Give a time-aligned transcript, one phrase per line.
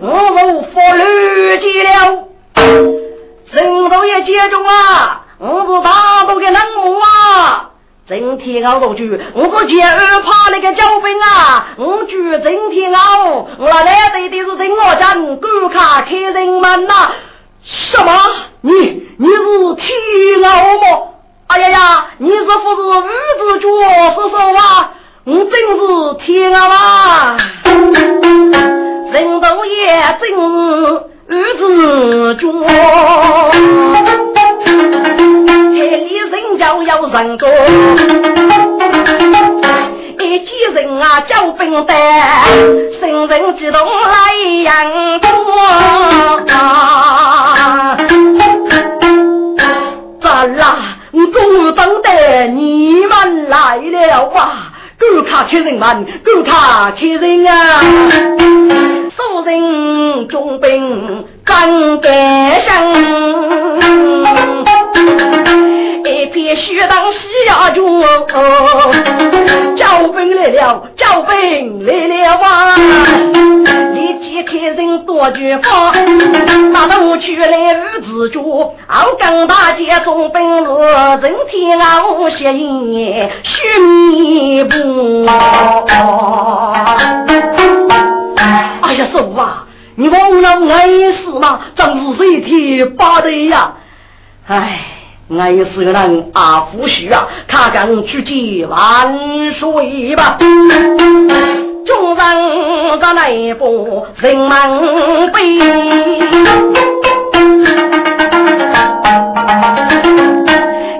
[0.00, 0.06] 我
[0.46, 1.88] 如佛乱接了。
[3.50, 6.54] 陈少爷接中啊，我是大都的人
[6.84, 7.70] 物啊。
[8.08, 11.68] 整天熬到去，我是接二怕那个交兵啊。
[11.76, 16.94] 我住整天熬，我那来的的是陈我家顾卡开人门呐。
[17.64, 18.12] 什么？
[18.62, 18.72] 你
[19.18, 20.50] 你是天熬
[20.80, 20.86] 吗？
[21.48, 23.66] 哎呀呀，你是不是五子脚
[24.10, 24.90] 是说啊？
[25.24, 27.36] 我真是天啊！
[29.10, 29.88] 人都也
[30.20, 30.22] 真
[31.28, 32.42] 是子脚，
[35.72, 37.48] 海里人家要人多，
[40.18, 41.94] 一见人啊叫兵单，
[43.00, 44.16] 生人激动来
[44.64, 44.66] 扬
[45.20, 45.26] 多。
[50.20, 50.64] 咋啦？
[51.12, 54.72] 我终于等待你们来了啊！
[54.98, 57.80] 狗卡客人们，狗卡客人啊！
[59.16, 62.92] 苏人中兵干干生，
[66.04, 67.82] 一片血当西呀军，
[69.76, 72.74] 招兵来了，招兵来了啊！
[74.38, 75.92] 立即开人多举方，
[76.72, 83.78] 那都去来无自主，熬更大街中兵路，人天熬血烟，须
[84.12, 85.26] 弥补。
[88.80, 89.66] 哎呀，师傅啊，
[89.96, 91.60] 你忘了爱死吗？
[91.74, 93.72] 真是谁天发的呀！
[94.46, 94.80] 哎，
[95.38, 100.38] 爱死个人啊，夫婿啊，他敢去接万岁吧？
[102.88, 104.70] 众人在内部人满
[105.30, 105.58] 悲，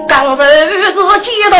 [0.07, 1.57] 刚日子几多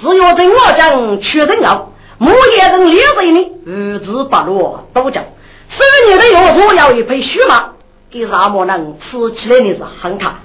[0.00, 1.88] 只要在我将确认了，
[2.18, 5.24] 木叶人六岁呢，五子八落都讲。
[5.68, 7.70] 十年的月初要一匹血马，
[8.12, 10.36] 给沙漠人吃起来的是很卡。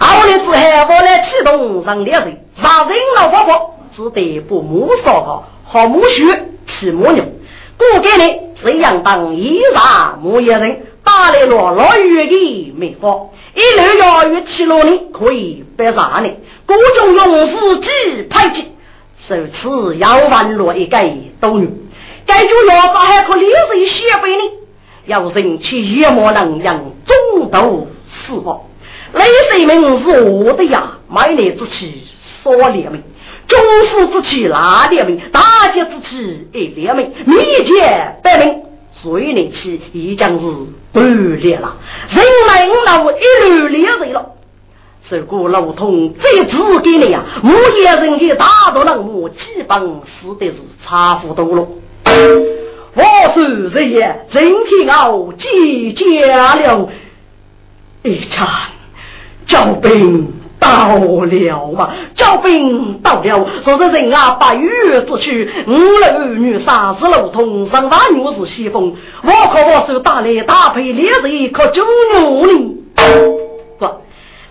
[0.00, 6.24] 二年之后，我来启动上两岁，让人老婆婆只得不木烧烤，好木须
[6.66, 7.24] 骑木牛。
[7.76, 16.34] 过给你这样当一杀木叶人，打来了老远的美方，一路要与七六年可以白杀你，
[16.66, 18.64] 各种勇士几派去。
[19.28, 21.10] 受此要万落一改
[21.40, 21.70] 都女，
[22.26, 24.52] 该就要把还可历史写给你，
[25.06, 27.88] 要人去夜莫能让中毒
[28.26, 28.60] 死亡。
[29.12, 32.02] 雷水名是我的呀，买来之气
[32.42, 33.02] 杀烈命，
[33.50, 33.60] 中
[33.90, 37.36] 士之气拉烈命，大吉之气一烈命，密
[37.66, 38.62] 劫百命，
[39.20, 40.46] 以内气已将是
[40.92, 41.76] 断裂了，
[42.10, 44.24] 人们那一路烈水了。
[45.08, 47.24] 这个老通最直给你呀！
[47.42, 50.54] 木叶人的大多人我基本死的是
[50.86, 51.66] 差不多了。
[52.94, 53.02] 我
[53.34, 56.88] 说人也今天熬几家了，
[58.04, 58.48] 一场
[59.46, 61.90] 交兵到了嘛？
[62.14, 68.94] 招兵到了，说是人啊，八月之去，五儿女三十老通，上大女是西风。
[69.22, 72.76] 我可我手打来搭配烈日，可救我呢？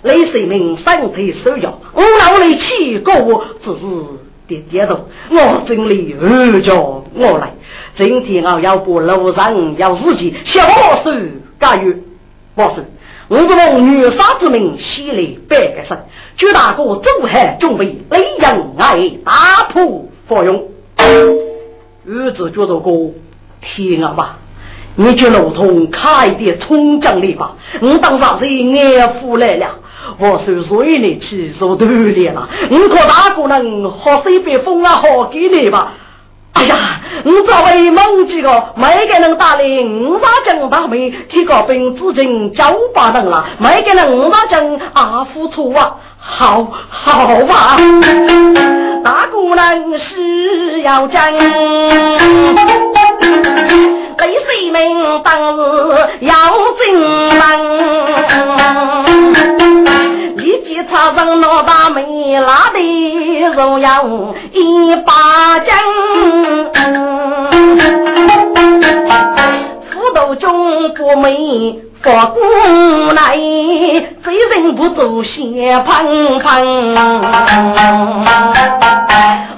[0.01, 3.79] 雷水明身体手脚，我老来气过，只是
[4.47, 7.53] 点点头，我真里二叫我来。
[7.97, 10.61] 今天我要把路上要自己小
[11.03, 11.11] 手
[11.59, 12.01] 干预，
[12.55, 12.75] 我说
[13.29, 15.95] 我是奉女杀之命，西来百个生，
[16.35, 20.67] 朱大哥走海准备雷阳爱打破佛用，
[20.97, 22.91] 儿子觉得个
[23.61, 24.39] 天啊吧！
[24.95, 29.75] 你去路通开点冲将来吧，我当上是安福来了。
[30.17, 35.93] 我是随你去做锻炼了，我可大个人好水别风啊，好给你吧。
[36.59, 36.75] 哎呀，
[37.23, 42.63] 我作为猛几个，每个人打来五把奖大妹，提高兵资金九
[42.93, 44.61] 百人了，每个人五把奖
[44.93, 47.77] 啊付出啊，好好吧。
[49.05, 51.33] 大姑娘是要争，
[54.17, 55.61] 李世民当日
[56.19, 56.33] 要
[56.75, 56.79] 争
[57.39, 57.39] 门，
[60.87, 64.03] 插上老大妹，拉的荣耀
[64.53, 65.75] 一把奖。
[69.91, 71.79] 府都中不美。
[72.01, 72.39] 法姑
[73.11, 76.95] 来，贼人不走先碰碰。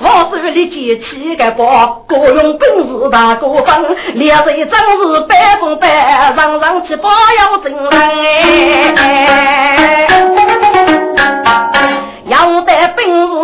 [0.04, 7.92] 我手里捡起个包，各用本事大哥分，两人真是百分百，上上去包要真人
[8.98, 10.08] 哎。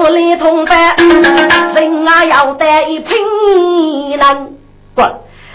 [0.09, 0.95] 里同班，
[1.75, 4.53] 人啊要得一拼能。
[4.95, 5.01] 不，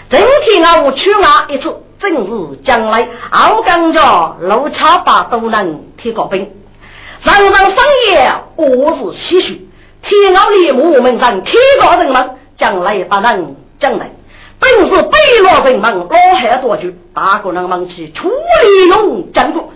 [0.09, 1.75] 今天啊我去啊一次。
[1.99, 6.51] 正是将来熬干着六七八都能贴个兵，
[7.23, 7.77] 上上商
[8.09, 9.69] 业我是唏嘘，
[10.01, 14.11] 天老立木门上开个人们，将来不能将来，
[14.59, 16.05] 本是北落人们老
[16.41, 19.71] 汉多久，大个人忙起处理用将过，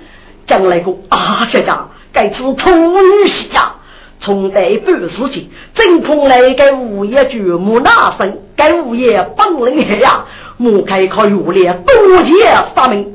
[0.45, 3.75] 将来个啊这家该是土女婿呀，
[4.19, 10.25] 从代半世纪，正碰来个物业巨木那生，该物业本领黑呀。
[10.57, 12.31] 莫开靠有脸多结
[12.73, 13.13] 发明，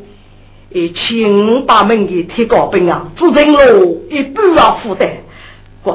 [0.71, 5.11] 一千把门的铁高兵啊，只剩了一半啊负担。
[5.83, 5.91] 不，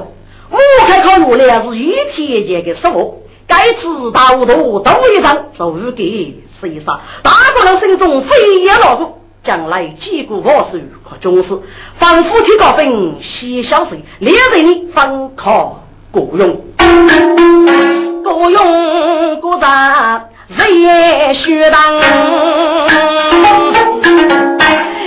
[0.50, 7.00] 莫开靠有脸是一天间的失误，该次大无头都一张，就给谁杀？
[7.24, 10.78] 大个人心中飞也老虎，将来几个我手
[11.10, 11.58] 可重视，
[11.98, 15.50] 仿佛铁高兵写小水，猎人呢方可
[16.12, 16.62] 够用，
[18.26, 20.30] 够用够赞。
[20.50, 21.96] 日夜学当，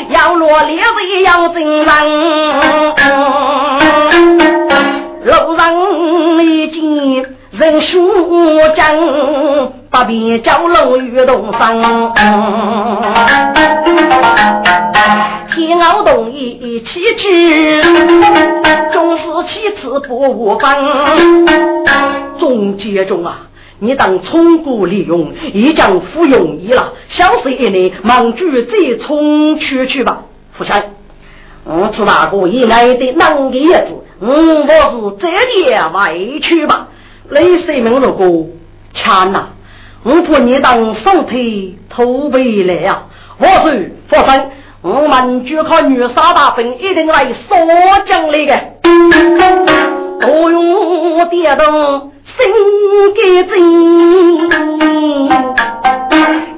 [0.08, 1.92] 要落烈日要精神。
[5.24, 6.80] 路上一见
[7.50, 8.10] 人数
[8.74, 11.82] 增，不便叫楼遇动身。
[15.52, 17.82] 天熬东一起去，
[18.92, 20.70] 终是其次不分。
[22.38, 23.48] 中间中啊！
[23.80, 26.92] 你当充古利用，已将服用意了。
[27.08, 30.22] 小事一年，忙住再冲出去吧。
[30.52, 30.72] 父亲，
[31.64, 34.04] 我是大哥也来的啷个样子？
[34.20, 35.28] 嗯，我是这
[35.64, 36.86] 点委屈吧。
[37.28, 38.46] 雷世民如果
[38.94, 39.48] 强呐，
[40.02, 43.02] 我怕你当上腿偷背来呀。
[43.38, 43.70] 我说父
[44.08, 44.50] 亲，
[44.82, 47.56] 我们就靠女杀大兵，一定来杀
[48.06, 48.58] 将来的。
[50.26, 52.10] 我用电动。
[52.30, 52.46] 心
[53.16, 53.52] 该真，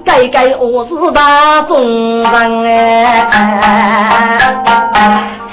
[0.05, 2.27] 该该我是大众人
[3.33, 3.39] 哎，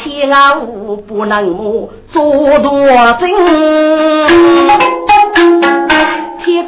[0.03, 1.55] 天下无不能
[2.11, 2.69] 做多
[3.17, 3.29] 真，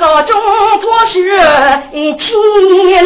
[0.01, 0.35] 天高中
[0.81, 1.19] 做学
[1.93, 2.27] 一千
[3.03, 3.05] 人。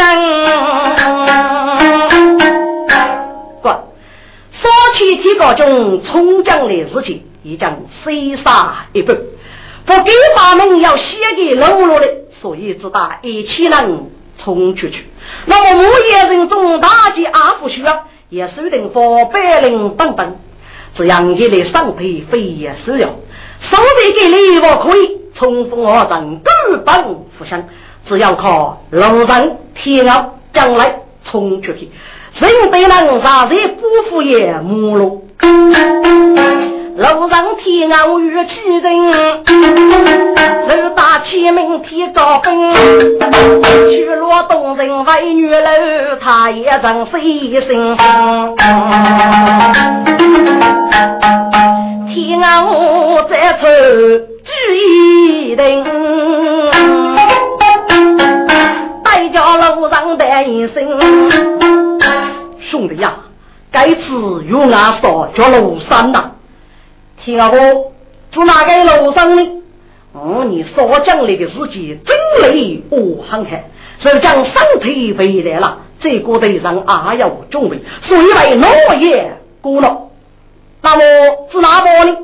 [3.62, 7.68] 不，说起天高中冲将的事情，已经
[8.06, 9.18] 飞沙一半。
[9.86, 12.08] 不给把门要写给喽啰的，
[12.42, 15.06] 所以只打一千人冲出去。
[15.48, 20.38] 那么木叶人中大吉阿福需要，也收定佛百人等等，
[20.96, 23.10] 这样给你上腿非也是要。
[23.60, 26.96] 收费给你我可以冲锋而战，根本
[27.38, 27.64] 不行。
[28.08, 31.92] 只要靠路人天奥将来冲出去，
[32.40, 32.90] 人被人
[33.22, 35.22] 杀谁不服也没落。
[36.98, 39.12] 楼上天安玉气人，
[40.68, 42.74] 楼大千名天高分，
[43.90, 45.70] 去落东人为女楼，
[46.22, 47.98] 他也曾一声。
[52.14, 53.66] 天安我再出
[54.46, 55.84] 举一人，
[59.04, 60.88] 带叫楼上的一声，
[62.60, 63.16] 兄弟呀，
[63.72, 66.34] 该次有俺少叫楼上呐。
[67.24, 67.94] 听我，
[68.32, 69.64] 住哪个楼上呢？
[70.14, 73.64] 哦，你所讲那个事情真雷我很看，
[74.00, 80.04] 是将身体回来了，这个队上还要准备，所以为诺言过了。
[80.84, 81.02] 那么
[81.52, 82.18] 是哪个呢？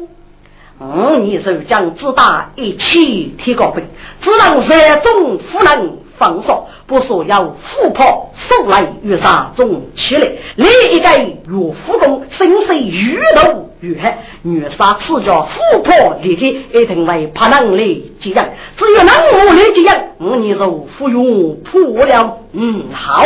[0.83, 3.83] 嗯，你是将自打一起提高分，
[4.19, 13.67] 只能三种不能放手，不说要虎跑手来越杀中起来，另一个越虎公，身水越头。
[13.83, 22.37] 女孩，女杀此叫富婆离开，一定为怕能力几人，只有能力几人，我你就富有破了。
[22.53, 23.25] 嗯，好。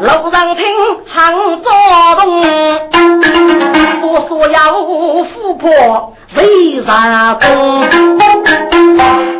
[0.00, 0.64] 路上听
[1.06, 1.72] 行作
[2.20, 2.42] 动，
[4.14, 4.72] 我说要
[5.24, 7.80] 富婆为啥公？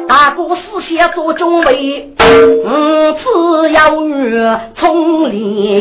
[0.09, 4.37] 大哥事先做准备，嗯，只要女
[4.75, 5.81] 从里。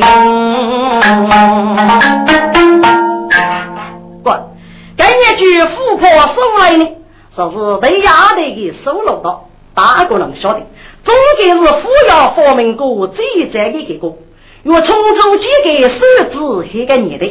[4.95, 6.88] 今日句富婆收来呢，
[7.35, 10.59] 说是对衙内的收入到，大个人晓得，
[11.03, 14.13] 中间是富要发明过最早的一个，
[14.62, 15.95] 若从中几个手
[16.31, 16.38] 指
[16.71, 17.25] 黑个年代，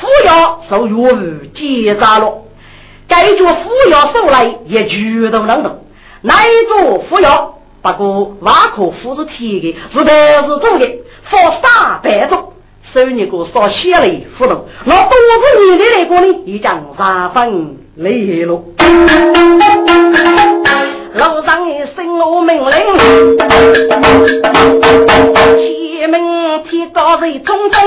[0.00, 2.42] 扶摇受岳父结扎了，
[3.08, 5.84] 该句富要收来也举都能动，
[6.22, 7.54] 那一座扶摇？
[7.82, 10.86] 不过瓦可夫是铁的，是的是重的，
[11.24, 12.52] 放三百种。
[12.94, 16.42] 收你个少血泪糊涂，那都是你的那个呢？
[16.46, 18.62] 已将三分泪了。
[21.16, 22.70] 楼上一声我命令，
[25.56, 27.82] 前门铁高人冲锋，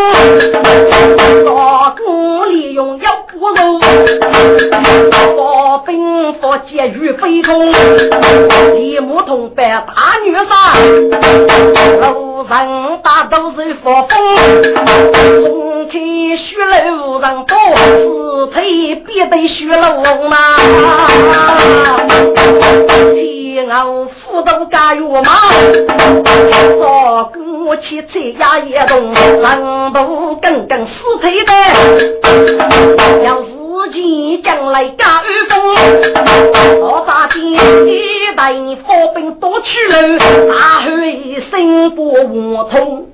[1.46, 3.80] 大哥利用要不肉，
[5.48, 7.72] 发兵发箭如飞空，
[8.74, 9.94] 李木通扮大
[10.26, 10.74] 女杀，
[12.02, 14.18] 楼上大都是发疯，
[15.90, 15.98] 开
[16.38, 16.46] 血
[16.92, 20.38] 路上多，四腿必得血楼嘛。
[23.14, 25.32] 天后斧头加月马，
[26.80, 31.52] 早过去菜呀也动，人都跟跟死腿的。
[33.24, 35.60] 要自己将来加雨风，
[36.82, 37.42] 我咋见
[37.88, 38.54] 一代
[38.84, 43.08] 火兵多去了，大喊一声不无痛。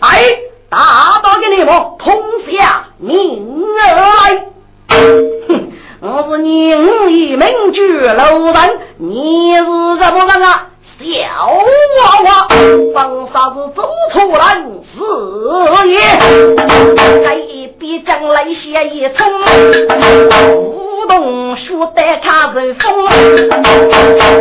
[0.00, 0.22] 哎，
[0.68, 1.13] 大
[1.56, 2.20] 你们通
[2.50, 4.46] 下命来。
[4.88, 5.70] 哼。
[6.00, 7.80] 我是你五一名绝
[8.12, 10.68] 路人，你是什么人啊？
[10.98, 11.04] 小
[11.48, 12.48] 娃娃，
[12.94, 14.40] 放啥子走错人
[14.94, 14.98] 是
[15.88, 15.98] 也？
[17.24, 19.26] 在一边将来写一程，
[21.06, 23.06] 动书带卡人风，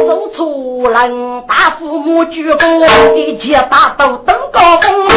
[0.08, 5.08] 走错人大父母鞠躬，一切大都登高峰，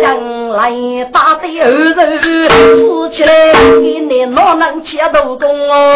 [0.00, 0.72] 将来
[1.12, 3.30] 大的儿子死起来，
[3.80, 5.94] 你哪能切头功哦？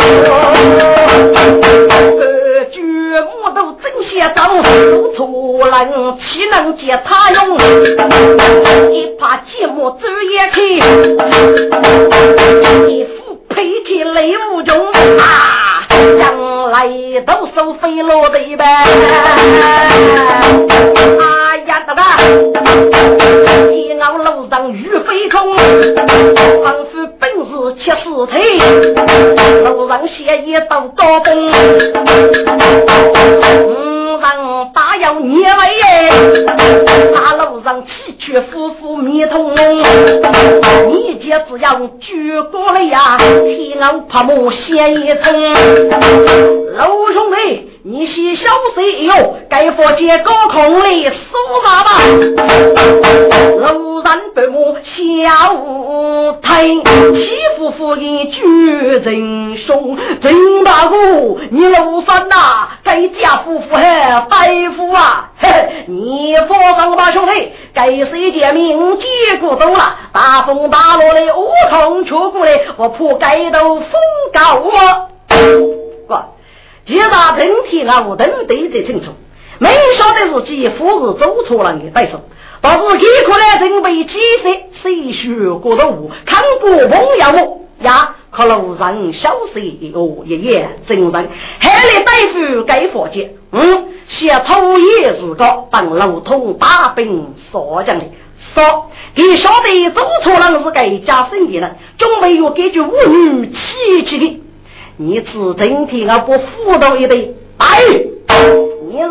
[2.71, 4.41] 举木头真些走
[5.15, 5.21] 错
[5.69, 5.79] 人
[6.19, 7.57] 岂能借他用？
[8.93, 10.57] 一怕寂寞走也去，
[12.89, 13.22] 一副
[13.55, 15.87] 配去泪无穷啊！
[16.19, 16.89] 将来
[17.27, 18.65] 都收费落的呗。
[21.21, 22.03] 哎呀，大哥，
[23.73, 25.57] 一熬路上雨飞空，
[26.65, 28.33] 仿佛本是七四腿，
[29.65, 31.53] 路上写一到高峰。
[34.23, 36.09] 上大要年尾耶，
[37.13, 39.53] 大路上崎岖夫妇迷通，
[40.87, 45.55] 你姐只要举过来呀，天老怕木先一层，
[46.77, 47.69] 老兄弟。
[47.85, 51.17] 你些小水哟，该佛接高空的苏
[51.65, 51.99] 爸爸，
[53.59, 56.79] 楼上白母下午台，欺
[57.59, 60.97] 负夫的举真凶，真大哥，
[61.51, 63.77] 你楼上呐，该家夫妇
[64.21, 73.91] 大夫啊，嘿，你佛上吧兄弟，该谁见命结果走了，大风大浪的乌空出过来，我破盖头风
[74.33, 75.09] 高啊，
[76.07, 76.35] 过。
[76.87, 79.13] 其他整体啊，我都对得清楚。
[79.59, 82.21] 没晓得自己夫是走错了的对手，
[82.61, 88.17] 但是给可能准备几岁，谁学过的舞，看过朋友呀？
[88.31, 89.61] 可路上小事
[89.93, 98.07] 哦，爷爷真人，还来大夫该佛节，嗯，写初一日个当路通大兵所讲的，
[98.55, 104.43] 说你晓得走错了是该家生的人，准备要给句妇女气气的。
[104.97, 107.81] 你只整天啊不糊涂一堆，哎，
[108.89, 109.09] 你是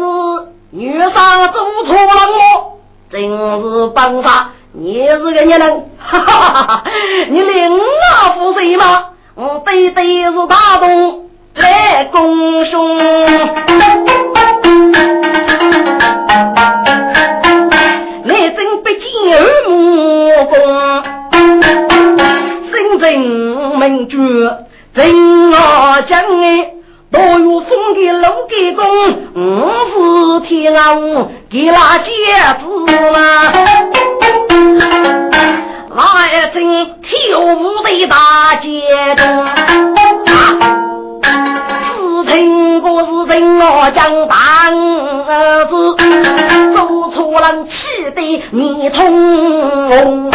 [0.72, 2.80] 女杀走错了我，
[3.12, 5.50] 真是笨杀，你是个人，
[5.98, 6.84] 哈哈哈哈！
[7.30, 7.80] 你领我
[8.36, 9.10] 服谁吗？
[9.36, 11.26] 我对对是大东，
[11.56, 12.98] 来攻兄，
[18.24, 19.02] 来真不见
[19.36, 21.04] 二目光，
[22.72, 23.20] 深圳
[23.78, 24.18] 名绝
[24.94, 26.22] 真我将。
[27.12, 28.86] 多有风的楼给公，
[29.36, 30.96] 五是天啊
[31.50, 32.10] 给那戒
[32.62, 32.64] 指
[33.14, 33.54] 啊，
[35.94, 36.64] 来真
[37.02, 38.82] 跳舞的大街
[39.18, 39.46] 中，
[41.22, 44.36] 只听过是人我讲大
[45.28, 45.74] 儿子，
[46.74, 47.72] 走出了气
[48.16, 50.30] 的迷通，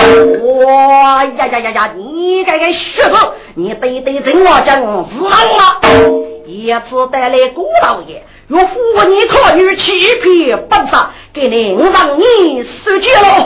[0.67, 1.91] 哇呀呀呀呀！
[1.97, 6.26] 你这个学生，你得得人我讲是人吗？
[6.47, 8.75] 一次带来古老爷，若妇
[9.09, 13.45] 你可女欺骗本杀，给你让你受戒了。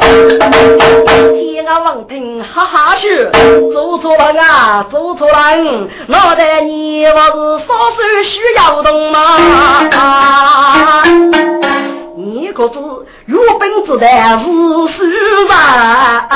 [1.33, 3.03] 天啊，王听哈哈笑，
[3.73, 5.35] 走错了啊，走错了，
[6.09, 9.39] 我在你我是少手需要动吗？
[12.17, 12.79] 你可知
[13.31, 14.99] 如本之难是虚
[15.53, 16.27] 啊，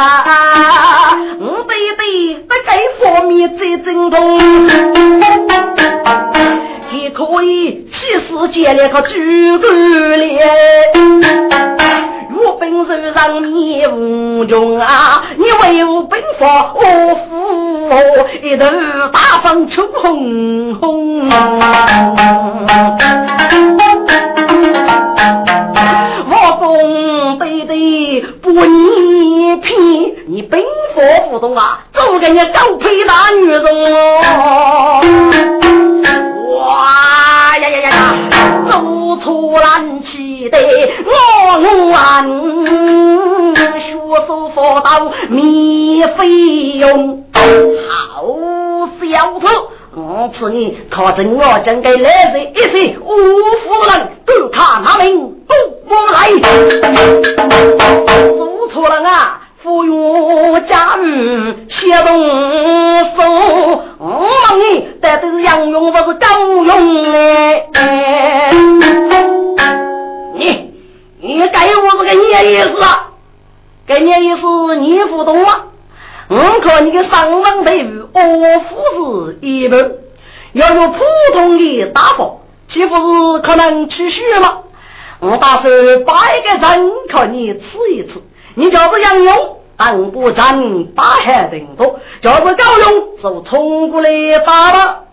[1.40, 2.68] 我对对不该
[3.02, 4.38] 方面最正统。
[6.92, 7.96] 你可以起
[8.28, 10.46] 世间那个举官脸，
[12.32, 15.24] 我本是让你无穷啊！
[15.36, 16.80] 你为我奔发，我
[17.28, 17.90] 负
[18.40, 18.64] 一头
[19.12, 21.28] 大风冲轰轰。
[28.56, 29.74] 我你骗，
[30.28, 30.62] 你奔
[30.94, 33.64] 发不懂啊，做个你狗配大女人
[36.56, 38.14] 哇呀呀呀呀！
[38.70, 40.56] 走出蓝旗的
[41.04, 41.92] 我愿
[43.80, 43.92] 学
[44.26, 46.28] 手佛道免费
[46.78, 48.26] 用，好
[49.00, 49.46] 小子！
[49.96, 55.54] 我赐你靠着我将给来人一些五夫人，都看哪名都
[55.86, 56.32] 不来，
[58.26, 59.08] 走错了？
[59.08, 59.40] 啊！
[59.62, 59.90] 富裕
[60.68, 62.06] 家人协动
[63.14, 63.22] 手，
[63.98, 66.26] 我问你，到底是洋用不是高
[66.64, 67.04] 用
[67.74, 68.50] 哎？
[70.34, 70.74] 你
[71.20, 73.10] 你给我这个念意思啊？
[73.86, 75.60] 给念意思你不懂吗？
[76.36, 78.20] 我看你个上门队伍，我
[78.58, 79.92] 夫是一般，
[80.52, 80.98] 要有普
[81.32, 84.62] 通的打法，岂不是可能去学吗？
[85.20, 85.72] 我打算
[86.04, 88.20] 摆个阵，看你吃一吃。
[88.56, 94.10] 你就是杨勇，当不战把海顶多；就是高勇，就冲过来
[94.44, 95.04] 打了。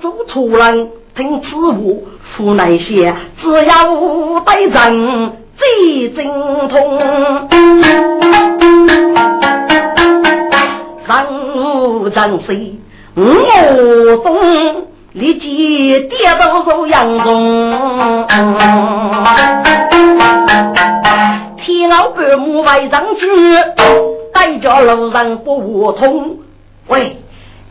[0.00, 0.72] 走出来
[1.14, 1.78] 听此话，
[2.38, 6.32] 湖南些只要带人最精
[6.70, 8.09] 通。
[11.10, 12.76] 上午正睡，
[13.16, 13.24] 我
[14.22, 18.28] 懂，立即跌倒受杨中。
[21.56, 23.26] 天老半母外上去，
[24.32, 26.36] 带着路上不互通。
[26.86, 27.16] 喂，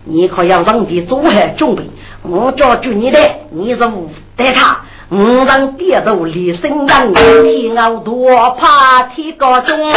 [0.04, 1.84] 你可要上去做好准备。
[2.24, 3.20] 我叫住你的，
[3.52, 4.80] 你是无得他。
[5.12, 9.92] 五人跌倒离身人，天老多怕天高中。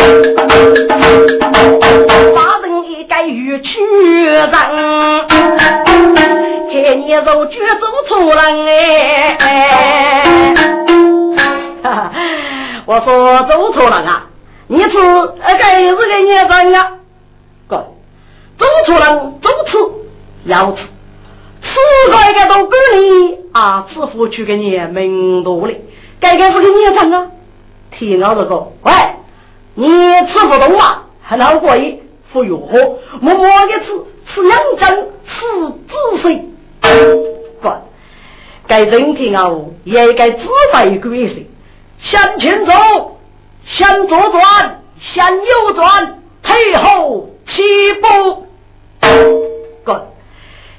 [2.35, 2.72] 把人
[3.03, 3.81] 一个玉去
[4.25, 4.71] 人，看
[7.01, 8.43] 你如举走出来
[9.41, 10.55] 哎。
[11.83, 12.13] 哈哈。
[12.87, 14.27] 我说走错了啊！
[14.69, 16.93] 你是呃该是个年份啊？
[17.67, 17.89] 哥，
[18.57, 19.91] 走错了，走错
[20.45, 20.79] 要吃，
[21.63, 21.75] 吃
[22.09, 23.87] 个一个都够你啊！
[23.93, 25.81] 吃付去给你名多嘞，
[26.21, 27.27] 该该是个年份啊！
[27.91, 28.93] 听我这个，喂，
[29.75, 29.89] 你
[30.29, 31.03] 吃不动啊？
[31.25, 32.01] 很好过瘾，
[32.33, 36.49] 不用喝，默默的吃，吃两针，吃止水。
[37.61, 37.83] 哥，
[38.67, 39.51] 该整天啊，
[39.85, 41.45] 也该自发一个意思。
[41.99, 42.73] 向前走，
[43.67, 47.63] 向左转，向右转，退后七
[47.95, 48.47] 步。
[49.85, 50.09] 哥，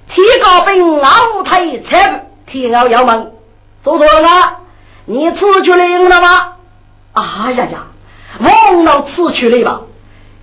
[0.10, 3.32] 提高兵后退七步，提奥要问，
[3.84, 4.58] 做错了，
[5.06, 6.54] 你出去领了吗？
[7.14, 7.84] 啊呀呀，
[8.40, 9.82] 忘了此去了吧？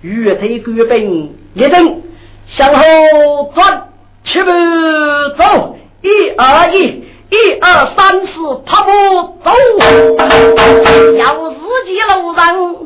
[0.01, 2.01] 越退官兵立正，
[2.47, 2.83] 向后
[3.55, 3.89] 转
[4.23, 4.51] 七步
[5.37, 7.05] 走，一二一。
[7.31, 8.33] 一二三四，
[8.65, 8.91] 跑步
[9.41, 9.49] 走，
[11.17, 12.41] 要自己路上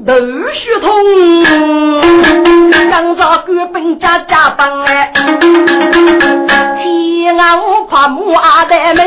[0.06, 0.14] 头
[0.54, 0.88] 须通，
[2.70, 5.12] 跟着官兵家家帮哎，
[6.78, 9.00] 天安无跨木阿的门，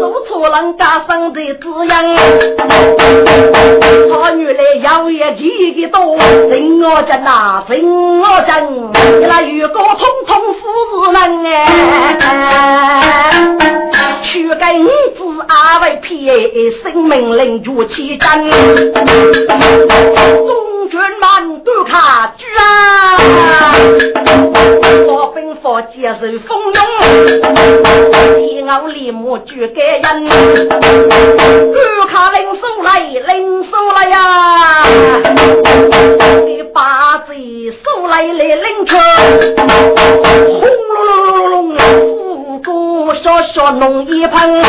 [0.00, 2.16] 走错人家生的滋养，
[5.06, 6.16] 草原来养也几多，
[6.48, 8.90] 人我真呐，人我真，
[9.28, 11.44] 那雨果通通富人
[12.20, 13.30] 哎，
[14.24, 16.28] 去给五子阿为皮，
[16.82, 18.66] 生命令如其真，中
[20.90, 23.16] 军满都卡住啊，
[25.66, 26.80] 法接受风涌，
[28.36, 30.28] 天傲立木举给人，
[32.08, 34.16] 卡领手来，领手来呀。
[36.46, 37.34] 你把子
[37.82, 38.96] 手来来领车，
[40.46, 40.60] 轰
[40.94, 41.78] 隆隆隆隆，
[42.14, 44.62] 虎姑小小弄一盆，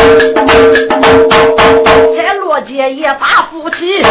[2.17, 4.01] 在罗街也打夫妻，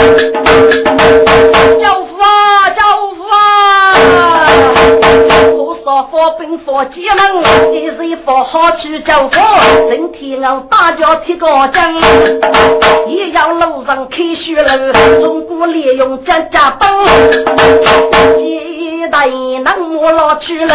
[1.83, 2.81] 教父啊教
[3.17, 3.35] 父啊！
[5.87, 9.41] 说佛兵佛技能，一日佛好去教佛，
[9.89, 11.81] 身体我大脚踢个针，
[13.07, 16.91] 也要路上开学楼，中国利用家家本，
[18.43, 19.29] 一代
[19.63, 20.75] 能摸老去了，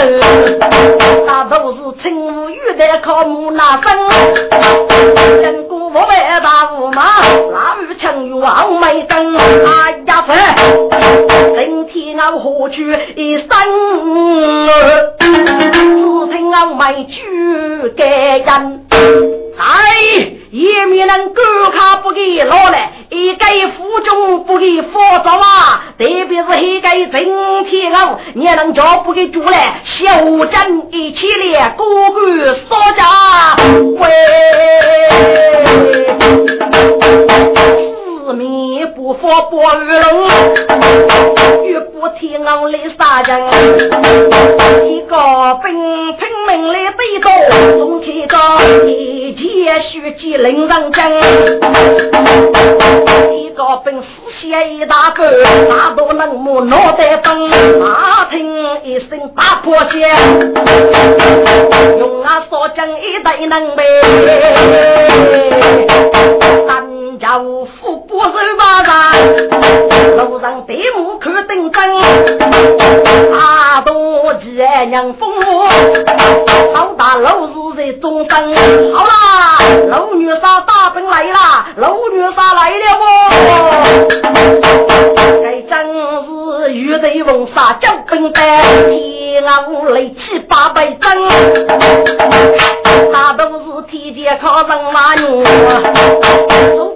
[1.25, 3.99] 那都是清无语的靠木那生，
[5.93, 6.07] 我们
[6.41, 7.03] 大雾马，
[7.51, 10.33] 那雨强又傲眉灯，哎呀飞，
[11.55, 13.47] 身体我何去一生。
[15.19, 15.25] 只
[16.31, 17.09] 听我买酒
[17.97, 18.85] 给人，
[19.57, 19.67] 哎，
[20.51, 21.41] 也没能够
[21.75, 26.60] 卡不给老来，一个府中不给佛着啊，特别是
[27.11, 27.19] 今
[27.65, 33.03] 天哦，你能叫不给住来，小镇一起来，个个少家
[33.99, 34.09] 喂。
[38.25, 38.47] 四面
[39.11, 39.63] 不发不雨
[39.99, 40.25] 龙，
[41.65, 43.45] 越过天昂来杀人，
[44.87, 45.17] 一个
[45.61, 47.29] 兵拼命来对着，
[47.77, 48.37] 中天高
[48.85, 51.01] 一剑血迹令人惊，
[53.35, 54.07] 一个兵死
[54.39, 55.29] 血一大个，
[55.69, 57.49] 大都能摸脑袋崩，
[57.81, 60.07] 马听一声大破血，
[61.99, 63.83] 用啊所将一代能背。
[67.21, 69.11] 家务富不收马上，
[70.17, 72.01] 路上对目看灯灯，
[73.31, 74.53] 阿多吉
[74.87, 75.31] 娘风，
[76.73, 78.41] 好大老是在中山。
[78.95, 83.05] 好啦，老女杀大兵来啦，老女杀来了哦。
[85.43, 85.69] 该真
[86.25, 88.41] 是玉贼风杀交兵的，
[88.89, 90.99] 天啊无雷七八百针，
[93.11, 95.43] 那都是天界靠人马牛。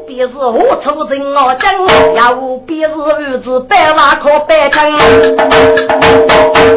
[0.07, 2.33] 必是我出征我征，要
[2.65, 4.81] 必是儿子百万可百斤。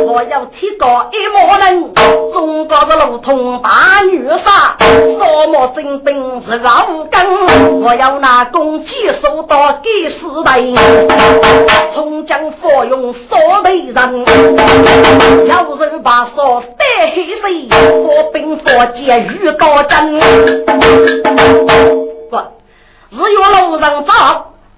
[0.06, 1.92] 我要提高一模人，
[2.32, 7.82] 中国的路通大女杀，沙漠征兵是老根。
[7.82, 10.60] 我要拿弓箭手到给四代，
[11.94, 14.24] 冲将佛用扫雷人，
[15.46, 17.68] 要人把扫带黑水，
[18.04, 18.64] 佛兵佛
[18.96, 20.18] 剑遇高真。
[22.30, 22.36] 不
[23.10, 24.12] 日月路上走，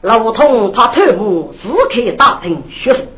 [0.03, 3.09] 路通怕头目只可打听学识。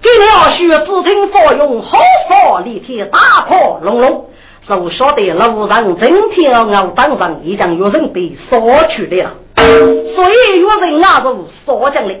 [0.00, 1.98] 给了学只听佛用好
[2.28, 4.30] 说立天大破隆隆，
[4.66, 9.34] 就晓得路上整天熬当上已将有人被索取的了。
[9.54, 12.14] 所以有人拿着所讲的，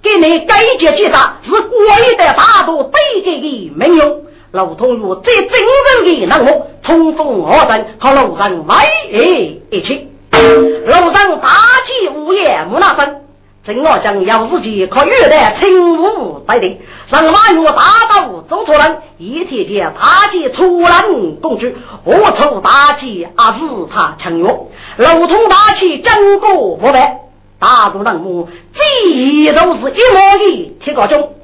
[0.00, 1.70] 给你改革结杀是国
[2.16, 4.22] 的大度对给的名用。
[4.52, 10.07] 路通有最真正的人物，冲锋而战和路上万一一起。
[10.42, 11.48] 路上大
[11.86, 13.20] 吉无言木那声，
[13.64, 21.72] 正我将要自己可遇的轻武待定，让马月大刀走错人，一天天大吉出人公主，
[22.04, 23.60] 何愁大吉啊是
[23.92, 27.20] 他强约，路通大气真过不败，
[27.58, 31.34] 大都人物这都是一模的铁高中。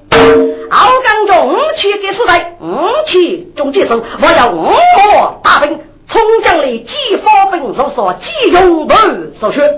[0.70, 5.78] 敖刚中去给时代，五去中结束，我要五魔大兵。
[6.14, 8.94] 冲将里几方兵所说，几勇不
[9.40, 9.68] 所学，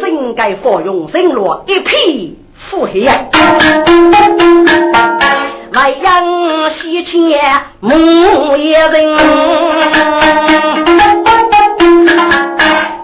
[0.00, 2.36] 真该服用神罗一匹
[2.68, 3.26] 富黑呀！
[5.70, 7.40] 来阳西迁
[7.78, 9.16] 木叶人，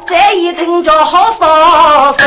[0.08, 2.26] 这一听着好伤心。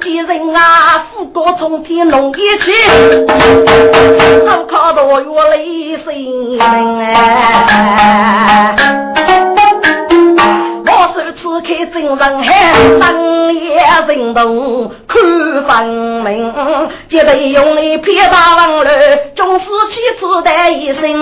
[0.00, 2.40] 几人啊，我从天龙一起，
[4.46, 7.14] 好靠到月雷声哎。
[10.84, 13.04] 我手此刻真人海，深
[13.54, 13.60] 夜
[14.08, 15.22] 人动看
[15.66, 15.86] 分
[16.24, 16.52] 明，
[17.08, 18.84] 绝对用你撇大王路，
[19.36, 21.20] 终是气自带一身。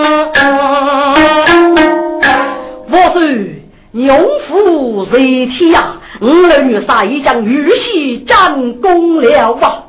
[2.91, 3.19] 我手。
[3.91, 4.13] 牛
[4.47, 5.95] 夫谁天呀？
[6.21, 9.85] 五儿女杀已将玉玺战功了吧？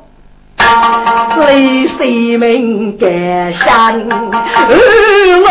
[1.37, 3.09] 泪水明感
[3.53, 4.01] 香，
[5.43, 5.47] 我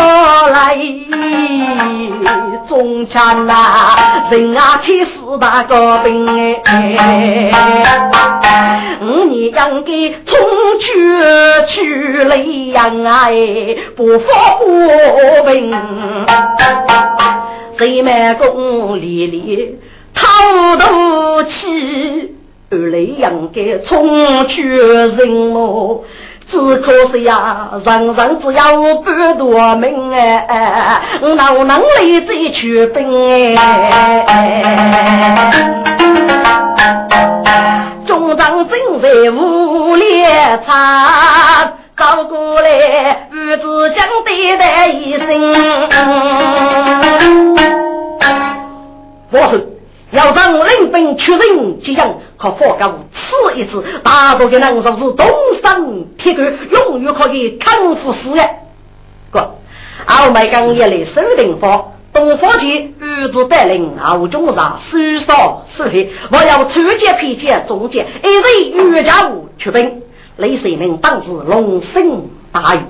[0.50, 0.76] 来
[2.68, 6.26] 中枪啊，人啊开四大高兵。
[6.64, 7.50] 哎，
[9.02, 9.90] 五年应该
[10.24, 10.30] 冲
[10.78, 10.86] 去
[11.68, 11.74] 去
[12.24, 13.32] 雷阳哎，
[13.96, 14.24] 不负
[14.58, 15.74] 国兵，
[17.78, 19.78] 谁满宫里里
[20.14, 22.36] 滔肚气。
[22.72, 26.04] 二来应该冲去人么？
[26.48, 34.24] 只可惜呀，人人只有半多命哎，哪能来再去兵哎？
[38.06, 40.28] 中长正在五列
[40.64, 42.68] 场，走过来，
[43.32, 45.26] 儿子将对待一声，
[49.32, 49.66] 我是。
[50.12, 55.26] 要让领兵出人吉祥，可佛告此一次，大多的人说是东
[55.62, 55.84] 山
[56.16, 58.48] 铁骨，永远可以康复事业。
[59.30, 59.56] 哥，
[60.06, 70.00] 奥麦刚一来守定方，东方旗儿子带领奥中上收少收黑，我要出节皮节中间一人岳家武出兵，
[70.38, 72.80] 雷神明当时龙生大雨，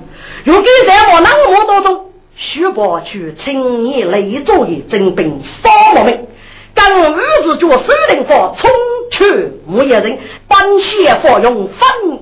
[0.45, 2.05] 如今在我南漠当中，
[2.37, 6.27] 徐伯去青年雷作业征兵扫我们。
[6.73, 7.03] 当五
[7.43, 8.69] 子脚守灵佛，冲
[9.11, 11.79] 去无一人，半血佛用分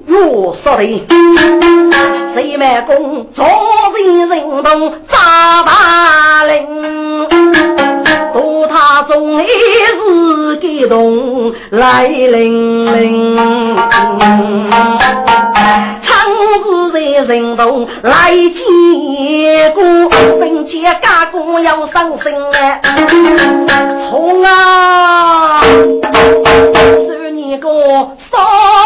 [0.07, 0.17] 月
[0.63, 1.05] 杀人，
[2.33, 7.27] 谁满功坐人人动扎大令，
[8.33, 13.35] 多他中一时激动来临临，
[16.01, 16.09] 长
[16.63, 19.83] 子在人动来见过，
[20.39, 22.81] 分解家公要伤心哎，
[24.09, 28.37] 从啊，是你个什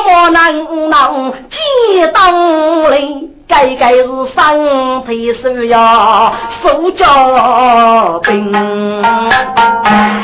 [0.05, 3.29] 么能能接当哩？
[3.45, 6.31] 该该是身体手呀，
[6.63, 8.51] 手脚冰，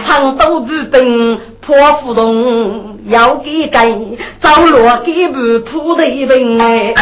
[0.07, 3.89] 杭州不冰破胡同，要给盖，
[4.39, 6.93] 走路给不铺的冰哎。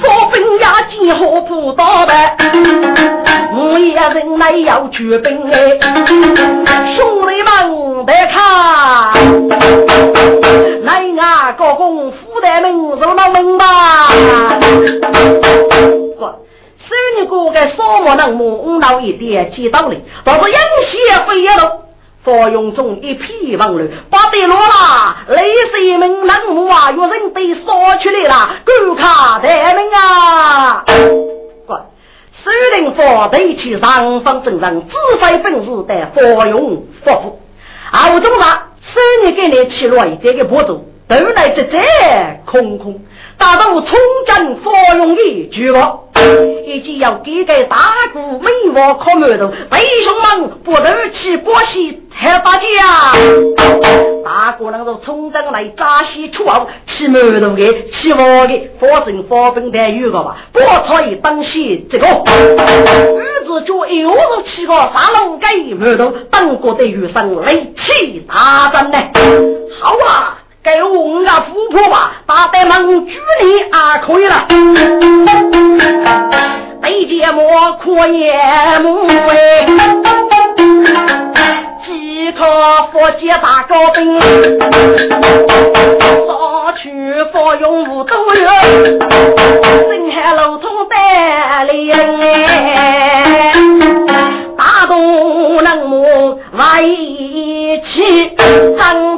[0.00, 2.14] 火兵呀，几何不到的，
[3.56, 5.56] 我一人来要举兵哎，
[6.96, 8.34] 兄弟们得看，
[10.84, 13.64] 来啊，高公府的门入了门吧。
[16.18, 16.24] 不，
[16.78, 21.85] 十年过个扫墓人墓，老一点几道理，倒是阴邪非也喽。
[22.26, 25.18] 佛用中一匹王乱，八得落啦！
[25.28, 30.84] 雷神门人物啊，有人被杀出来了，赶卡得命啊！
[31.68, 31.78] 乖，
[32.42, 37.40] 守灵佛得去上方正人，自费本事得佛用佛福。
[37.92, 41.78] 二中上，守你给你起来这个步骤，都来这这
[42.44, 43.02] 空空。
[43.38, 46.05] 打到我冲阵佛用的举报，
[46.66, 47.76] 以及要给给大
[48.12, 52.60] 姑美娃烤馒头，弟兄们不得去过西太大家。
[54.24, 60.36] 大姑那个冲阵来扎西出后，吃馒头的，吃饭的，保证发本待遇个吧。
[60.52, 68.98] 不错一东西这个，儿子就又是七个杀龙盖馒头，当国的余生雷气大战呢。
[69.80, 70.38] 好啊！
[70.66, 74.48] 给我个富婆吧，大得门举你啊，可以了。
[76.82, 77.48] 对节目
[77.80, 78.34] 可也
[78.82, 79.64] 木哎，
[81.86, 82.44] 即可
[82.90, 84.20] 佛接大高兵，
[86.26, 86.90] 杀去
[87.32, 91.94] 佛用无都有，震撼路通带领，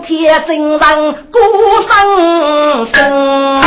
[0.09, 1.39] 天真人鼓
[1.87, 1.93] 声
[2.95, 3.61] 声，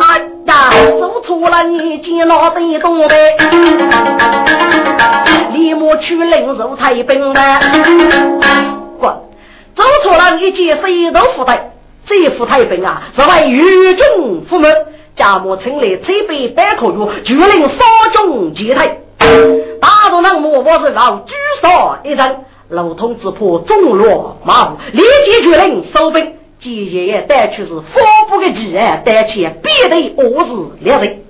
[0.00, 3.36] 哎呀，走错了你见老的东北，
[5.52, 7.60] 立马去领入太平了。
[8.98, 9.12] 滚，
[9.76, 11.72] 走错了你见谁都负担，
[12.06, 14.66] 这副太平啊，是为狱中父母，
[15.14, 18.98] 家母请来这杯百口药，就令少中击退。
[19.78, 22.46] 大众人莫我是老举手一人。
[22.70, 26.34] 老通之破中落马虎，立即决定收兵。
[26.60, 30.50] 季爷爷带去是发布的急案，带去必得我是
[30.80, 31.22] 猎人。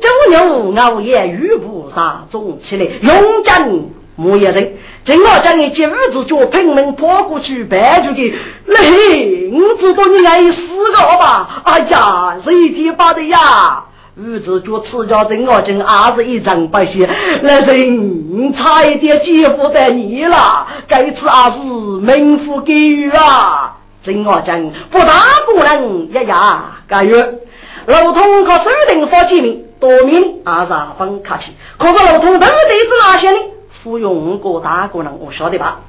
[0.00, 3.68] 周牛熬夜雨布上中起来，勇将
[4.14, 4.74] 木一人。
[5.04, 8.38] 正要将你接儿子就拼命跑过去搬出去。
[8.66, 10.60] 嘞，我知道你爱死
[10.96, 11.62] 了吧？
[11.64, 13.86] 哎呀，谁提拔的呀？
[14.14, 17.08] 儿子就持家真我真儿子一张白血，
[17.42, 21.58] 那人差一点姐夫在你了，该次儿子
[22.00, 23.78] 名副给予啊！
[24.04, 25.14] 真我讲不大
[25.46, 27.38] 可能一呀干月。
[27.86, 31.52] 老通靠手定发几名，多名阿啥分客气。
[31.78, 33.38] 可是老通到底是哪些呢？
[33.82, 35.80] 服用过大姑娘，我晓得吧？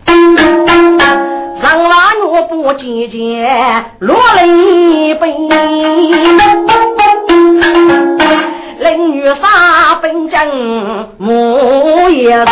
[1.61, 1.91] 上万
[2.31, 5.33] 我不节节落泪悲，
[8.79, 12.47] 淋雨洒本正木叶人。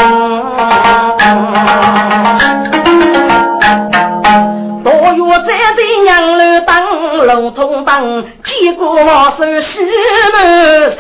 [4.84, 6.72] 多月在在娘楼当
[7.26, 9.80] 老通当，结果我手西
[10.34, 10.38] 门
[10.98, 11.00] 生。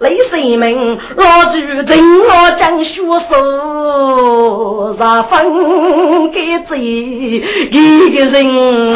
[0.00, 7.40] 雷神明，老主人我将血手，让分给这一
[8.10, 8.92] 个人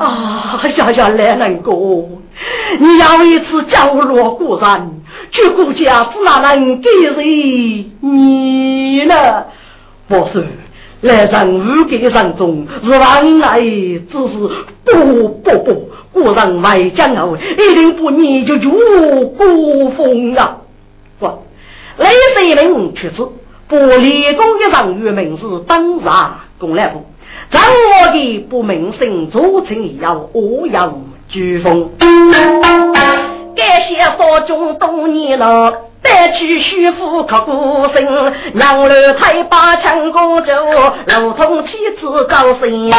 [0.00, 0.41] 啊！
[0.70, 1.72] 呀呀，来人哥，
[2.78, 4.90] 你要一次降落孤山，
[5.30, 9.14] 这国家是哪能给谁你呢？
[10.08, 10.46] 不是。
[11.02, 14.38] 来人五给上中是万来，只是
[14.84, 20.58] 不不不，古人外江后，一定不你就入孤风啊！
[21.18, 21.26] 不，
[21.98, 23.26] 雷神人去世，
[23.66, 27.04] 不立功的上月名是当杀公来部，
[27.52, 30.94] 掌握的不名声，做成要我要
[31.30, 31.90] 飓风，
[33.54, 35.74] 感谢所中多年了。
[36.02, 38.04] 带去徐福刻孤身，
[38.54, 40.50] 娘儿太把强公主，
[41.06, 42.90] 如同妻子高升。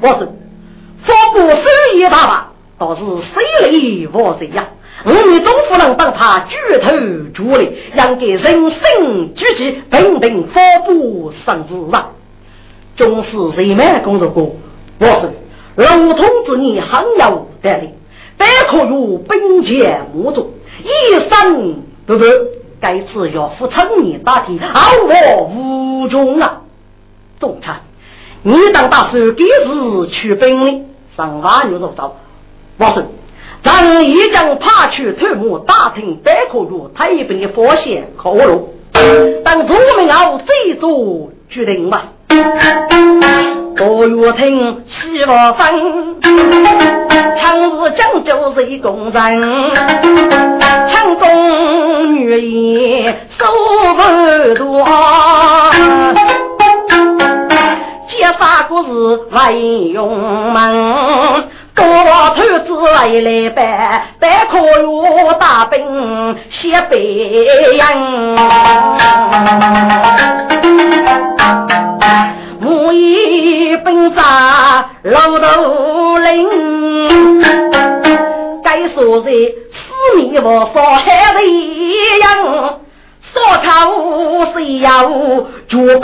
[0.00, 0.28] 我是
[1.04, 1.62] 佛不生
[1.96, 4.64] 意爸爸，倒是谁来我谁呀？
[5.04, 6.90] 我们总不能帮他举头
[7.32, 12.12] 主力，让给人生举起，平平发布上之上。
[12.96, 14.56] 总是谁没工作过？
[14.98, 15.30] 我是。
[15.76, 17.90] 老通之年很有得力，
[18.36, 22.24] 但可有本钱无足，一生不不，
[22.80, 26.62] 该次要付成年大体，毫无无中啊！
[27.38, 27.80] 总裁，
[28.42, 32.16] 你当大师给是去本领，上万牛肉刀，
[32.76, 33.04] 我说，
[33.62, 38.74] 咱一将派去头目打听白可有他一边的发现可路，
[39.44, 42.04] 当聪明后再做决定吧。
[43.76, 46.20] 多月听西瓦分，
[47.38, 49.70] 常是讲究是工人，
[50.92, 53.46] 成功女也收
[53.96, 54.86] 不多，
[58.08, 61.44] 结发故事万用门，
[61.80, 61.86] 多
[62.36, 66.96] 头子来来办，百可有大兵写白
[67.76, 67.82] 羊。
[72.60, 77.40] 木一本扎老头林，
[78.62, 82.80] 该说在四面佛烧海的一样，
[83.32, 84.90] 烧烤谁要
[85.68, 86.02] 脚兵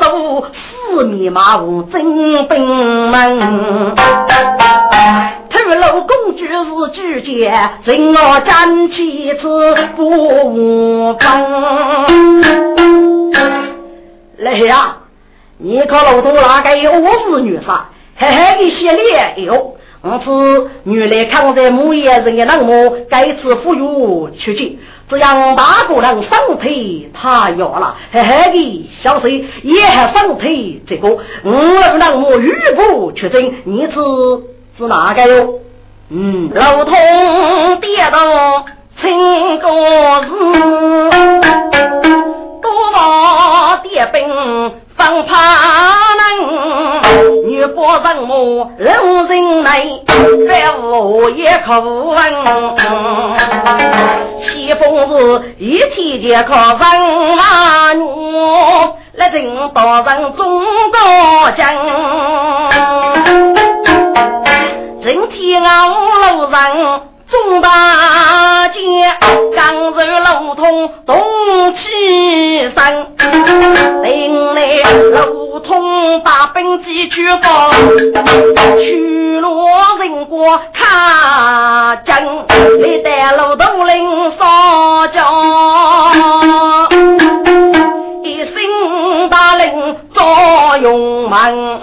[0.00, 2.66] 手，四面马虎真兵
[3.10, 3.40] 门。
[5.50, 6.46] 头老公就
[6.86, 7.52] 是举剑，
[7.84, 11.22] 人我战旗子不分。
[14.38, 14.96] 来呀！
[15.58, 19.76] 你可老多哪个我是女杀，嘿嘿的洗脸哟！
[20.02, 23.80] 我是原来看在木叶人的冷漠，该次富裕
[24.36, 24.80] 出去，
[25.12, 31.06] 这样大个人身体太弱了，嘿嘿的小水也还身体这个，
[31.44, 31.52] 我
[31.98, 33.92] 冷漠语不确诊，你是
[34.78, 35.58] 是哪个哟？
[36.08, 36.94] 嗯，老通
[37.82, 38.64] 跌倒
[38.98, 39.68] 成个
[40.22, 40.28] 事，
[42.62, 44.72] 多把跌兵。
[44.96, 46.01] 生怕
[47.72, 48.92] 能女波人母老
[49.24, 50.00] 人来，
[50.46, 52.16] 再无一口问。
[54.44, 56.80] 西风是一天就靠人
[57.36, 58.02] 马女，
[59.14, 61.74] 来人到人中高江，
[65.00, 67.00] 人天熬路人。
[67.32, 67.70] 中大
[68.72, 68.80] 街，
[69.54, 71.14] 刚柔路通东
[71.74, 71.80] 起
[72.74, 73.06] 山，
[74.02, 74.60] 领来
[75.10, 77.70] 路通把兵机去放，
[78.76, 79.68] 去罗
[79.98, 82.46] 人过看江，
[82.78, 85.22] 历代路东领少将，
[88.22, 91.80] 一声大令作用猛，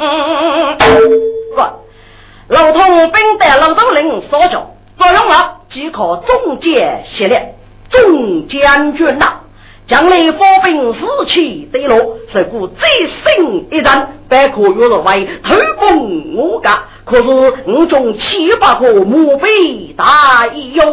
[2.47, 4.65] 路通兵带路东领少将。
[4.97, 7.55] 作用了，即可中间系列，
[7.91, 9.41] 众将军呐，
[9.87, 12.87] 将来发兵士气得落，是故最
[13.23, 16.83] 胜一战，百可约入为偷攻我家。
[17.05, 17.23] 可是
[17.67, 20.83] 我中七八个墓碑大义哟，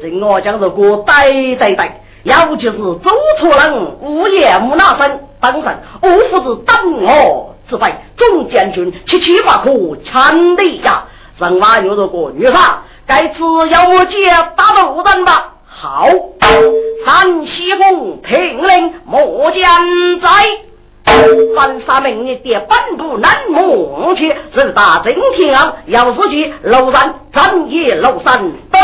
[0.00, 1.92] 人我讲这个对对对，
[2.22, 9.70] 尤其是周楚人午夜木那声，当然我父子等我之辈，众将军七七八可
[10.04, 11.06] 强敌呀！
[11.38, 14.16] 人马有这个女杀，该次要我接
[14.56, 15.54] 打路人吧。
[15.64, 16.08] 好，
[17.04, 20.28] 三西风听令，莫将在。
[21.54, 28.78] 凡杀明日的本部难忘记，日大正天昂，要自己庐山战夜庐山得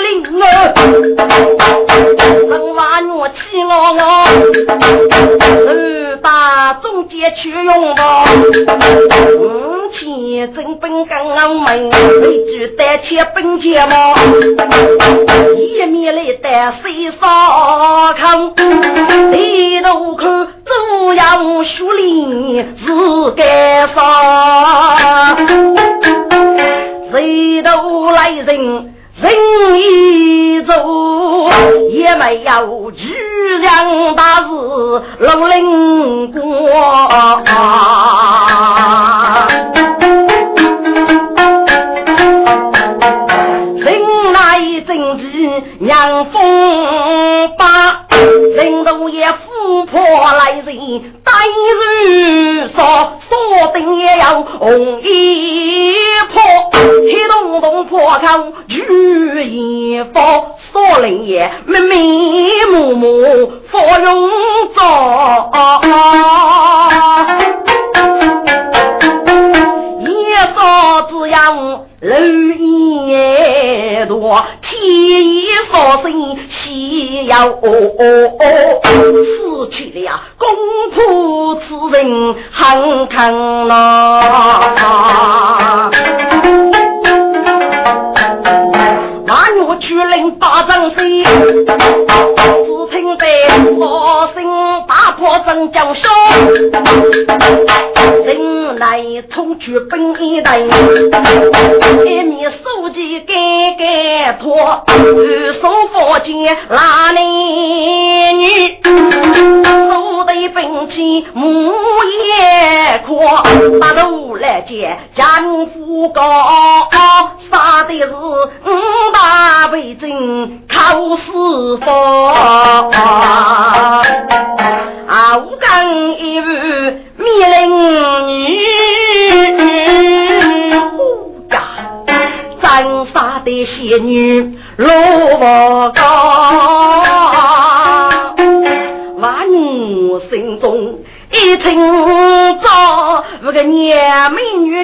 [0.00, 0.50] 令啊！
[2.74, 4.00] 万我气我我，
[5.72, 8.24] 日大总结去用吧。
[9.36, 11.90] 五千真本刚刚门，
[12.22, 14.14] 未知带起本钱么？
[15.56, 17.26] 一面来带水烧
[18.14, 18.54] 炕，
[19.30, 20.48] 低头看。
[20.68, 25.36] 中杨树林是该啥？
[27.10, 29.32] 谁都来人人
[29.80, 30.72] 一走，
[31.90, 33.12] 也没有巨
[33.58, 34.46] 人大事
[35.18, 36.40] 龙灵过。
[100.56, 100.62] 一，
[102.24, 103.34] 面书记改
[103.78, 104.54] 改脱，
[104.86, 106.97] 二手佛剑拉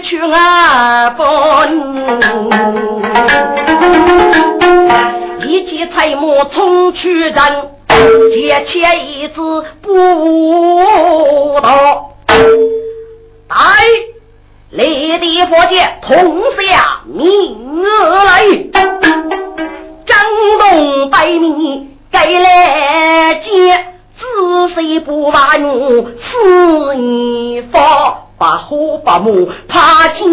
[0.02, 1.94] 去啊奔，
[5.46, 7.68] 一骑彩马冲去战，
[8.32, 12.10] 接前一子不到。
[13.48, 13.56] 来，
[14.70, 18.42] 立地佛界同下命来，
[20.06, 20.18] 张
[20.60, 24.24] 东百米该来见，仔
[24.74, 30.24] 细不把怒，此一发把火把木怕寂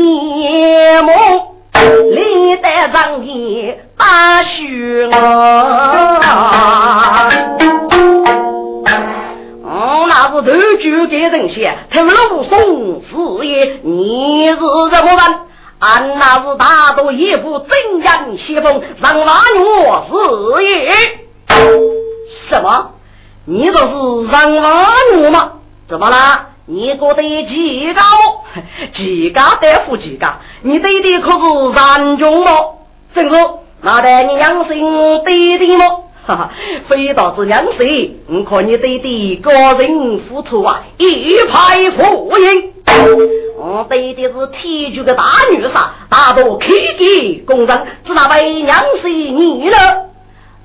[1.03, 1.43] 寞，
[2.13, 6.19] 历代让你大虚啊！
[10.07, 15.39] 那是头举给人写，头路送事业，你是什么人？
[15.79, 20.91] 俺那是大都一副真阳西风，让万我事业。
[22.49, 22.91] 什么？
[23.45, 24.63] 你这是让万
[25.17, 25.51] 我吗？
[25.87, 26.50] 怎么了？
[26.67, 28.01] 你过得几高？
[28.93, 30.27] 几高得负几高？
[30.61, 32.51] 你对的可是三中吗？
[33.13, 33.35] 正是，
[33.81, 35.85] 那得你娘心对的吗？
[36.23, 36.51] 哈哈，
[36.87, 42.71] 非道之两岁，我看你对的个人付出啊，一派富英。
[43.57, 49.77] 我对的是体局的大女杀，大多开给公正，只那为两岁你了。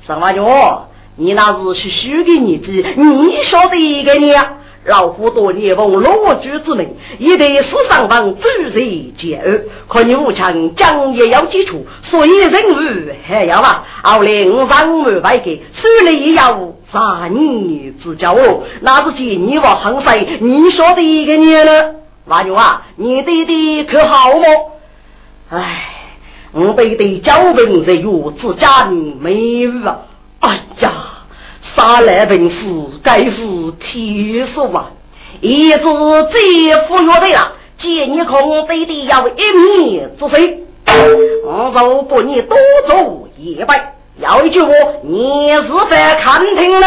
[0.07, 0.89] 什么叫？
[1.19, 4.53] 你那是虚虚的日子，你晓得一个你啊？
[4.87, 12.77] 老虎多年奉罗举之命，一代是上方主人接二，可你武强将也要基础，所以人物
[13.27, 13.83] 还要嘛。
[14.03, 21.95] 后来我上门拜给，手里要杀你之交哦，那是见你我横塞，你说的一个年了。
[22.27, 24.73] 娃女啊，你弟弟可好么？
[25.51, 25.89] 唉，
[26.53, 28.03] 我弟弟交兵日月
[28.41, 29.99] 之家没啊，
[30.41, 30.93] 哎呀！
[31.77, 32.57] 杀来本事，
[33.03, 33.37] 该是
[33.79, 34.93] 天数啊！
[35.43, 40.65] 一直最服药的了，见你空飞的要一面之水，
[41.45, 42.57] 我若不你多
[42.87, 44.73] 做一百，要一句话，
[45.03, 46.87] 你是在看听呢？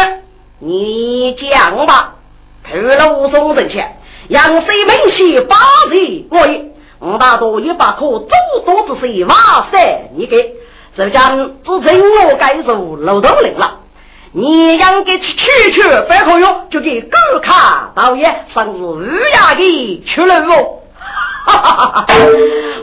[0.58, 2.16] 你讲吧。
[2.68, 3.96] 去了武松人前，
[4.28, 5.56] 杨水明喜八
[5.88, 6.64] 日我也，
[6.98, 8.28] 我大多一百颗诸
[8.64, 10.54] 多之水，哇塞，你给，
[10.96, 13.76] 这将只真我该入楼头领了。
[14.32, 19.02] 你应该去取取白可用，就给狗卡导演上是乌
[19.34, 20.78] 鸦的去了哦。
[21.46, 22.04] 哈哈哈！
[22.06, 22.16] 哈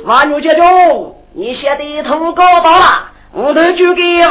[0.04, 4.30] 王牛姐中，你写的图高到了，我都就给外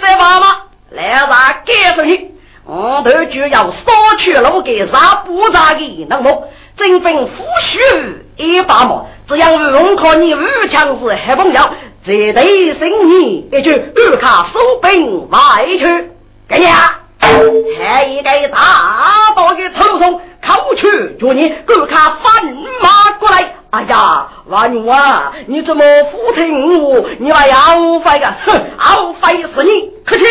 [0.00, 0.46] 三娃嘛，
[0.90, 1.28] 来让
[1.64, 2.32] 给上去。
[2.64, 11.60] 我头就要扫去路给啥不咋的，那么真本夫婿一把毛，只要用靠你武强是黑朋友，
[12.04, 15.38] 绝对生你一句二卡收兵外
[15.78, 16.10] 去，
[16.48, 17.00] 给你啊！
[17.18, 22.44] 还一个大刀的头上扣去，叫你二卡翻
[22.80, 23.56] 马过来。
[23.70, 27.04] 哎呀，王牛啊，你怎么不听我？
[27.18, 27.56] 你还要
[28.00, 28.26] 飞个？
[28.46, 30.24] 哼，要飞是你，快去！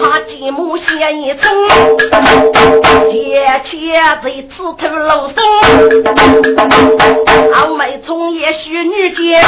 [0.00, 1.68] 他继母先一冲，
[3.10, 5.36] 姐姐在此头露松。
[7.52, 9.40] 俺妹从也许女杰，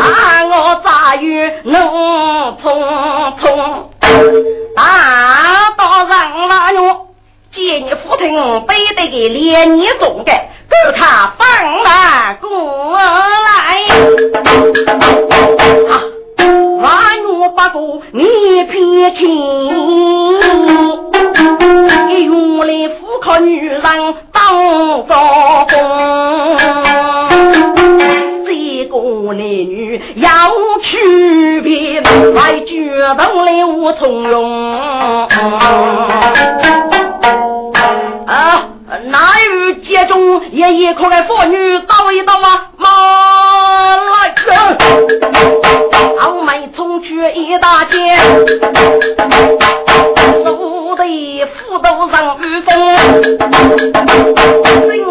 [0.00, 2.70] 看我咋与能冲
[3.40, 3.90] 冲？
[4.76, 4.82] 大
[5.76, 7.07] 道上王牛。
[7.58, 8.30] 见你父亲
[8.68, 10.32] 背得个连年重的，
[10.70, 11.44] 都看放
[11.82, 12.46] 马过
[12.96, 13.84] 来。
[15.90, 15.92] 啊，
[16.80, 16.86] 万
[17.24, 17.78] 怒不过
[18.12, 18.22] 你
[18.70, 19.20] 偏听，
[22.26, 25.74] 用来富靠女人当高风。
[28.46, 28.50] 这
[28.86, 28.94] 个
[29.32, 30.28] 男女有
[30.84, 32.00] 区别，
[32.36, 35.28] 还觉得来无从容。
[40.68, 42.68] 中也一可爱妇女倒一倒啊？
[42.76, 42.90] 马
[43.96, 44.58] 来人，
[46.20, 48.14] 傲慢冲去一大街，
[50.44, 52.96] 手得斧头上雨风，
[54.86, 55.02] 真是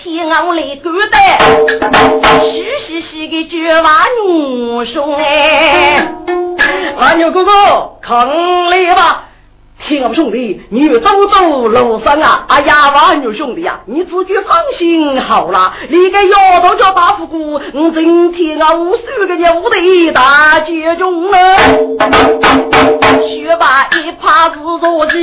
[0.00, 1.20] 天昂来狗蛋，
[2.40, 3.90] 嘻嘻嘻的绝娃
[4.24, 6.12] 女兄哎，
[6.96, 7.50] 阿牛哥哥，
[8.00, 9.24] 扛来吧。
[9.90, 11.00] 天啊，兄弟，你走
[11.32, 12.46] 走路上啊！
[12.48, 15.74] 哎呀，万牛兄弟呀，你自己放心好了。
[15.88, 21.42] 你个丫头叫大富姑，我今天啊无数个牛的大街中啊，
[23.26, 25.18] 学霸一耙子坐起，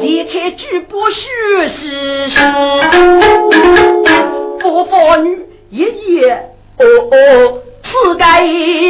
[0.00, 2.40] 离开举不许是是，
[4.58, 6.32] 不发女爷爷
[6.78, 8.24] 哦哦，此该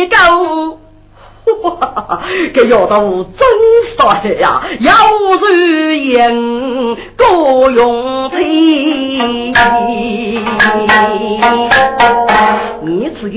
[0.07, 0.80] 够。
[2.55, 3.47] 这丫头真
[3.97, 4.93] 帅呀，要
[5.41, 8.37] 如烟各用气。
[12.83, 13.37] 你这个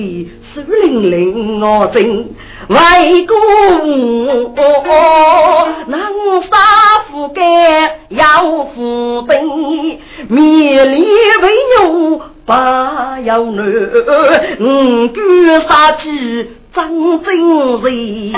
[0.53, 2.33] 苏玲玲我真
[2.69, 2.75] 外
[3.27, 4.55] 公，
[5.87, 6.01] 能
[6.43, 6.49] 杀
[7.09, 7.43] 富干
[8.09, 9.31] 要富贵，
[10.29, 11.01] 面里
[11.41, 13.65] 为牛把要男，
[14.59, 15.19] 五句
[15.67, 16.47] 杀气。
[16.75, 16.89] 张
[17.21, 17.37] 真
[17.83, 18.33] 人，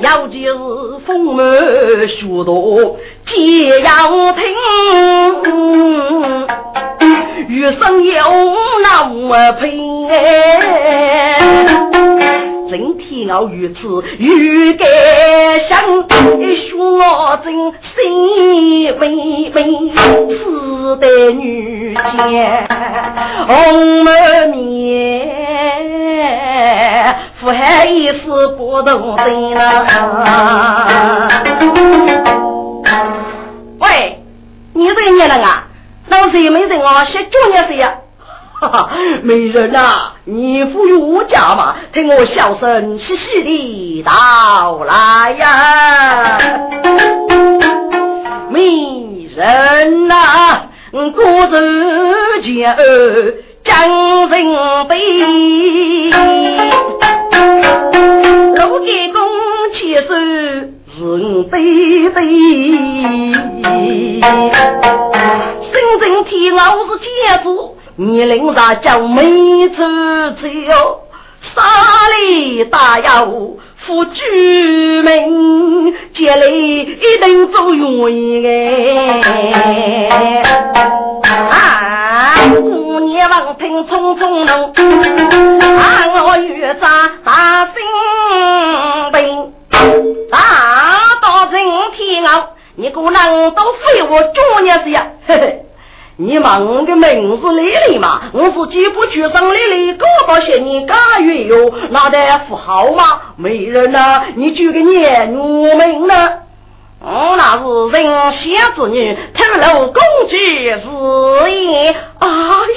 [0.00, 4.44] 要就是丰满许多，皆要听。
[7.48, 8.22] 余生有
[8.82, 9.70] 那我陪。
[12.68, 14.84] 真天傲如此，欲盖
[15.66, 15.80] 想，
[16.68, 17.54] 说真
[17.94, 19.56] 心微微，
[19.94, 22.66] 此代女杰，
[23.46, 25.28] 红满面，
[27.40, 29.86] 腹海一丝不动心了。
[33.78, 34.22] 喂，
[34.74, 35.66] 你这个年龄啊，
[36.08, 37.94] 老师没人啊，写九年谁呀。
[38.60, 38.90] 哈哈，
[39.22, 46.38] 美人呐，你赋予我家嘛，听我笑声细细的到来呀！
[48.50, 48.60] 美
[49.36, 51.52] 人呐，孤舟
[52.42, 52.76] 前
[53.62, 54.32] 将人
[54.88, 54.94] 背，
[58.54, 59.20] 路见公
[59.74, 59.76] 牵
[60.06, 60.10] 手
[61.16, 61.54] 人对
[62.10, 62.16] 对，
[65.62, 67.06] 深圳天老是天
[67.42, 67.46] 子。
[67.96, 69.76] 你领着叫妹子
[70.40, 71.02] 走，
[71.54, 71.62] 杀
[72.16, 73.26] 里大摇
[73.86, 74.20] 夫居
[75.02, 76.84] 民，接来一
[77.22, 80.42] 定做员哎。
[81.50, 84.72] 啊，姑娘王听匆匆弄，
[85.78, 85.82] 啊
[86.26, 87.74] 我越扎大心
[89.12, 89.52] 病，
[90.30, 90.38] 大
[91.22, 91.58] 到今
[91.96, 95.64] 天啊，你姑娘都非我中年子呀，嘿嘿。
[96.20, 98.22] 你问的名字丽丽嘛？
[98.32, 101.72] 我是几不去生丽丽，多少些年干月哟？
[101.90, 103.04] 那得富豪吗？
[103.36, 106.14] 美人呐，你举个念我名呢？
[107.00, 107.62] 我那是
[107.92, 109.44] 人仙之女，透
[109.78, 111.94] 露公主是也。
[112.18, 112.28] 哎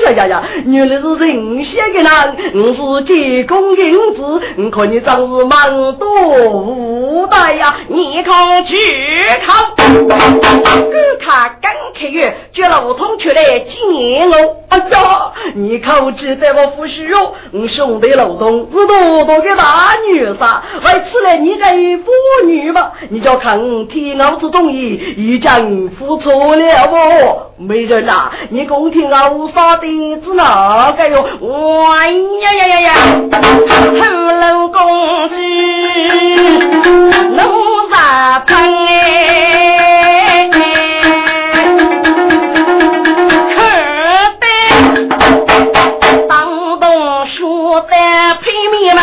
[0.05, 4.21] 呀呀呀，原来是人仙的人，我是济公英子，
[4.57, 6.07] 我看你真是蛮多
[6.51, 7.75] 无代呀！
[7.87, 8.75] 你看去
[9.45, 9.57] 看，
[10.03, 10.07] 我
[11.19, 14.57] 看刚开月，觉得梧桐出来见我。
[14.69, 17.33] 哎呀，你可记得我夫婿哟？
[17.51, 20.37] 我兄弟老东是多多的大女婿，
[20.81, 21.65] 还吃了你的
[21.97, 24.11] 妇女吧，你就看天。
[24.17, 27.47] 老子同意，已经付出了我。
[27.57, 29.87] 美人呐，你公听我啥的
[30.23, 31.25] 是哪个哟？
[31.39, 32.91] 哇呀呀呀呀！
[33.99, 34.01] 后
[34.33, 34.77] 楼公
[35.29, 35.35] 主
[37.31, 37.39] 怒
[37.89, 38.57] 杀喷
[40.17, 40.49] 哎，
[43.55, 43.57] 可
[44.41, 44.43] 得
[46.27, 46.29] 当
[46.79, 47.87] 东说的
[48.41, 48.99] 配面们，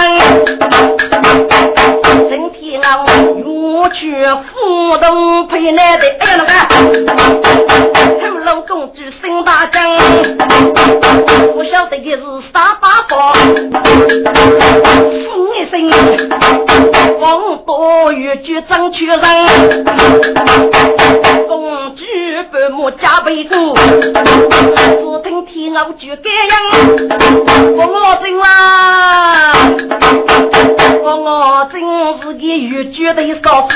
[2.28, 3.06] 今天我。
[3.80, 4.04] 我去
[4.52, 6.52] 福东陪奶的，哎呀那个，
[8.48, 9.94] 老公主升大将，
[11.52, 13.44] 不晓得的是啥把法，风
[15.54, 15.76] 一声，
[17.20, 19.20] 风多雨就张去人，
[21.46, 22.02] 公主
[22.50, 23.82] 半母加倍多，只
[25.22, 26.50] 听天后就这样，
[27.76, 29.52] 风老真啊，
[31.02, 31.82] 风老真
[32.22, 33.74] 是个越剧的少妇。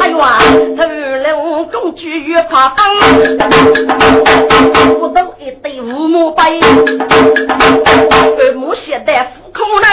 [0.00, 0.40] 哎呦啊！
[0.76, 0.82] 头
[1.22, 2.76] 龙公主越怕风，
[4.98, 6.60] 不都一对五母背，
[8.38, 9.86] 二母携带虎口人，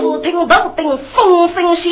[0.00, 1.82] 只听楼顶风声响，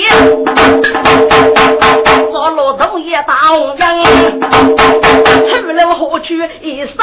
[2.33, 6.95] 着罗头也大红人，头龙何去一生？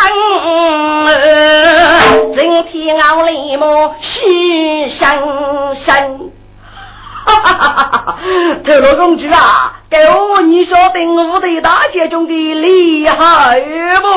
[2.35, 3.65] 今天我立马
[3.99, 4.99] 许生
[5.75, 6.31] 生。
[7.23, 8.17] 哈哈哈哈哈！
[8.65, 13.61] 头罗公主啊，给我你晓得我的大姐中的厉害
[13.99, 14.07] 不？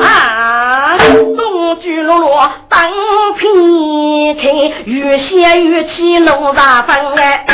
[0.00, 0.96] 啊，
[1.36, 2.88] 公主落落当
[3.36, 7.44] 片开，越陷越气怒杀分哎！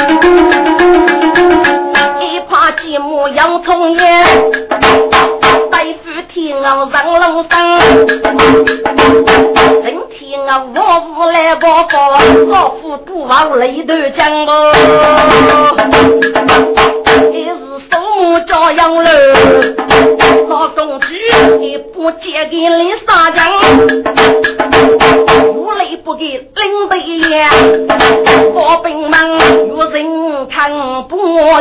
[2.20, 4.26] 一怕寂寞要重演，
[5.70, 6.62] 大夫天我
[6.93, 7.78] 上楼上，
[9.83, 10.78] 人天啊我
[11.24, 11.97] 是来报复，
[12.51, 14.74] 老夫不往泪头讲哦。
[17.33, 17.70] 一是父
[18.21, 19.11] 母照养了，
[20.51, 21.07] 老公举
[21.59, 23.41] 你不借给你啥人，
[25.55, 27.49] 无泪不给领的言，
[28.53, 29.18] 我兵们
[29.68, 30.71] 有人看
[31.09, 31.16] 不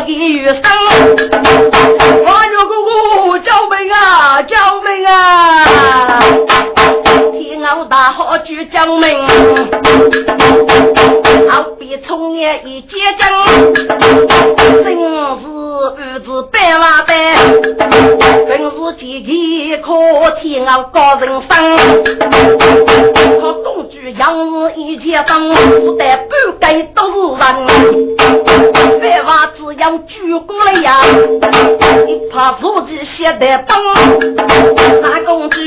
[0.05, 0.61] 给余生，
[2.25, 2.73] 我有个
[3.29, 6.19] 我救命啊救命啊！
[7.31, 9.25] 天老大好举救命，
[11.49, 13.23] 好比从业一结真，
[14.83, 14.99] 真是。
[16.43, 17.35] 百万百，
[18.47, 19.29] 本是几个
[19.83, 21.77] 可天啊高人生，
[23.39, 26.29] 可公主养儿一件当，不得半
[26.59, 27.45] 该都是人。
[28.99, 30.97] 百万只要举过来呀，
[32.07, 33.77] 一怕自己写得崩。
[35.01, 35.57] 那公主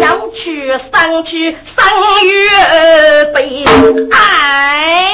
[0.00, 1.86] 要去上去三
[2.26, 3.64] 月背，
[4.12, 5.12] 哎，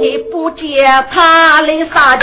[0.00, 2.20] 也不见他的杀人。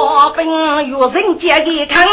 [0.00, 0.46] 我本
[0.88, 2.08] 有人家的看，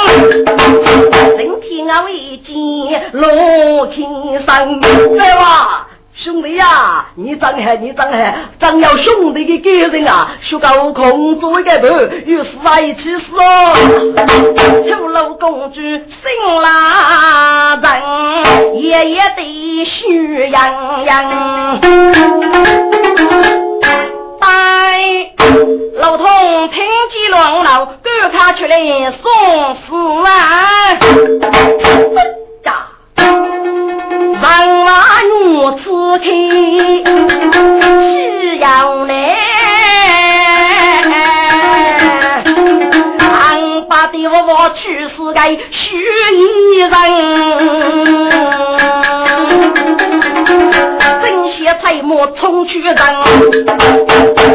[1.38, 4.12] 人天啊为见罗天
[4.46, 4.82] 生。
[5.16, 13.74] 来哇，兄弟呀，你长还你长还，长要兄弟的个人啊，学个空做一个伴，与死啊一起死哦。
[14.90, 16.04] 丑陋公主心
[16.62, 21.80] 拉人，夜夜的虚洋洋。
[24.40, 24.46] 拜
[25.96, 28.78] 老童听见乱闹，赶快出来
[29.12, 29.24] 送
[29.76, 29.88] 死
[30.26, 30.30] 啊！
[32.64, 32.70] 呀，
[34.42, 34.46] 万
[34.86, 34.90] 万
[35.26, 35.36] 女
[35.78, 35.84] 子
[36.20, 36.26] 开
[38.02, 38.66] 需要
[39.06, 39.12] 来，
[43.20, 45.40] 俺把的我我去是个
[45.72, 45.82] 虚
[46.36, 46.92] 一人。
[51.88, 52.96] 才莫冲去人，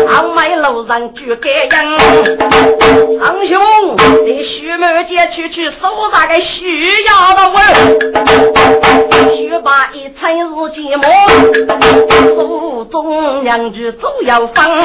[0.06, 1.98] 昂买路上就该样。
[3.18, 3.58] 长兄，
[4.26, 7.56] 你徐某姐去去收那个需要的味，
[9.34, 11.06] 须把一餐日寂寞，
[12.36, 14.84] 手中两句总要放啊。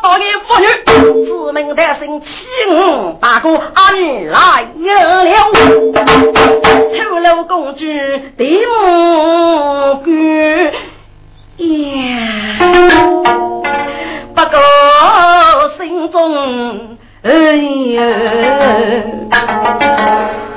[0.00, 0.66] 的妇女，
[1.26, 2.28] 自命的姓秦
[3.20, 5.12] 大哥俺来了，
[6.96, 7.84] 头楼公主
[8.36, 10.06] 的母官
[11.58, 12.58] 呀，
[14.32, 14.56] 不过
[15.76, 17.30] 心中哎
[17.94, 18.02] 呀，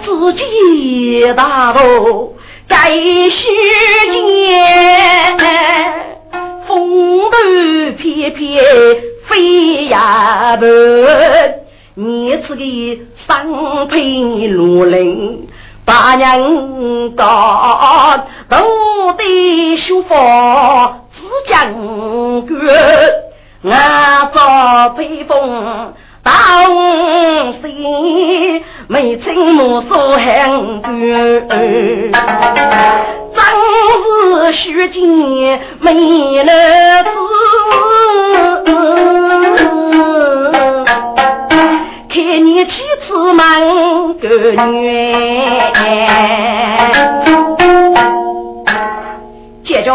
[0.03, 2.35] 自己大步
[2.67, 3.31] 该虚
[4.11, 4.21] 间。
[6.67, 7.35] 风度
[7.97, 8.63] 翩翩
[9.27, 10.69] 飞呀奔，
[11.95, 12.63] 你此个
[13.27, 13.47] 三
[13.87, 15.47] 配罗林，
[15.83, 20.13] 大人家都得舒服
[21.13, 22.57] 自将军，
[23.63, 26.33] 俺做披风当
[27.61, 32.11] 西，没亲母所恨君。
[33.33, 33.41] 真
[34.53, 35.01] 是虚见
[35.79, 37.09] 美男子，
[42.65, 43.59] 妻子满
[44.19, 44.57] 个月，
[49.63, 49.93] 接着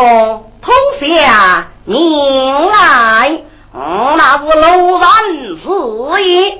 [0.62, 3.40] 通下名来，
[3.72, 5.08] 那是楼然
[5.62, 5.68] 是
[6.24, 6.58] 也。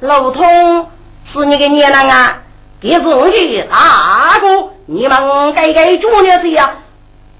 [0.00, 0.88] 楼通
[1.32, 2.38] 是你个娘郎啊，
[2.80, 4.70] 也是你大哥。
[4.86, 6.74] 你们该该做的是呀，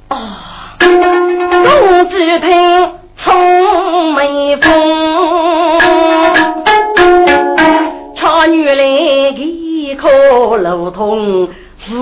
[0.09, 5.79] 啊，公子听从眉峰，
[8.47, 11.93] 女人一颗路通是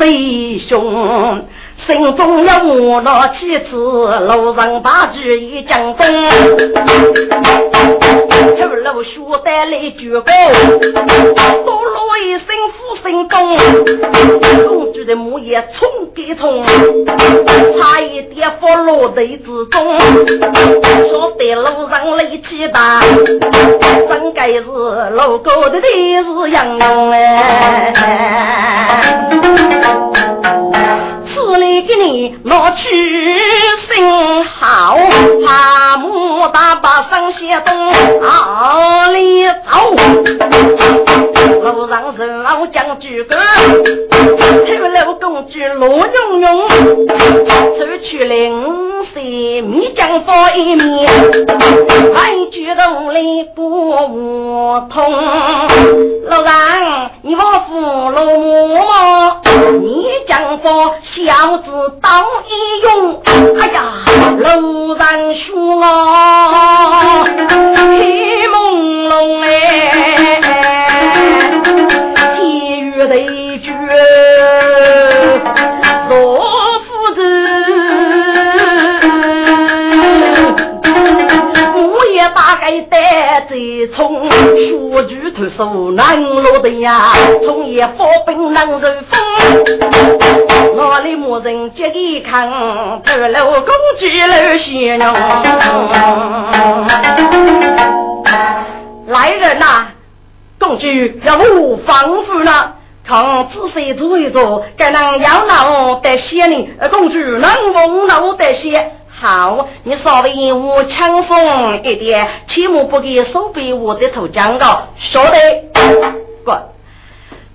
[0.00, 1.44] 弟兄。
[1.88, 2.52] 心中有
[2.84, 6.28] 我那妻子，路上把句一讲风，
[8.58, 10.30] 头路学得来举高，
[11.64, 12.44] 多了一声
[12.76, 13.56] 呼声中，
[14.68, 16.62] 公主的母也冲给冲，
[17.80, 19.98] 差一点 fall 落地之中，
[21.08, 27.94] 说得路上力气大，真该是路高的地是杨勇哎。
[31.88, 32.84] 给你拿去
[33.88, 34.94] 信号，
[35.46, 39.96] 怕牡大把上些东哪里走？
[41.62, 43.36] 路上是老将军歌，
[44.66, 48.36] 头楼公主罗永永，走去临
[49.10, 51.10] 水米浆放一面，
[52.12, 53.62] 来举头里不
[54.90, 55.10] 通。
[56.28, 58.37] 路上你我扶罗
[61.62, 61.98] 子。
[62.00, 62.50] 当一
[62.82, 63.22] 用，
[63.60, 64.04] 哎呀，
[64.38, 69.48] 楼上说啊，黑朦胧哎，
[72.36, 73.70] 天雨雷绝，
[76.08, 76.14] 若
[76.80, 77.18] 夫子，
[81.74, 82.96] 我也大概带
[83.42, 83.54] 着
[83.94, 87.12] 从说句脱手难落的呀，
[87.44, 89.07] 从也发兵难受风。
[91.40, 95.14] 人接一看，头楼公主楼仙娘。
[99.06, 99.88] 来人呐，
[100.58, 100.86] 公主
[101.24, 102.74] 要我防护呢，
[103.06, 106.68] 看仔细做一做，该能要闹得些呢？
[106.90, 108.92] 公主能不闹得些？
[109.20, 114.64] 好，你稍微我轻松一点，切莫不给手背我的头讲个，
[115.12, 115.40] 晓得？
[116.44, 116.56] 滚！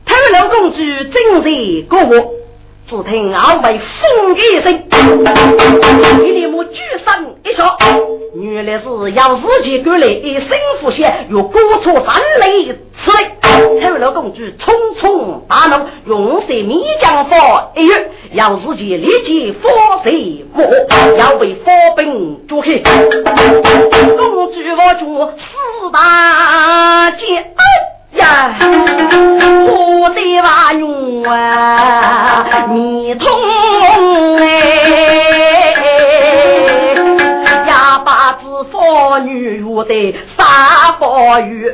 [0.06, 1.50] 头楼公主正在
[1.88, 2.33] 过我。
[2.94, 4.72] 只听二位风一声，
[6.24, 7.76] 一连木举声一说，
[8.36, 10.48] 原来是要自己过来一身
[10.80, 13.32] 负血，又过错三雷此类。
[13.82, 19.70] 头老公主匆匆大怒，用色米浆法一跃，要自己立即发
[20.04, 20.12] 射
[20.54, 20.64] 魔，
[21.18, 22.84] 要被火兵捉去。
[22.84, 27.54] 公主我主四大剑。
[28.16, 28.56] 呀，
[29.68, 33.28] 我的娃女啊，你痛
[34.38, 34.46] 哎，
[37.68, 38.42] 呀把子
[38.72, 41.72] 妇女我的杀佛语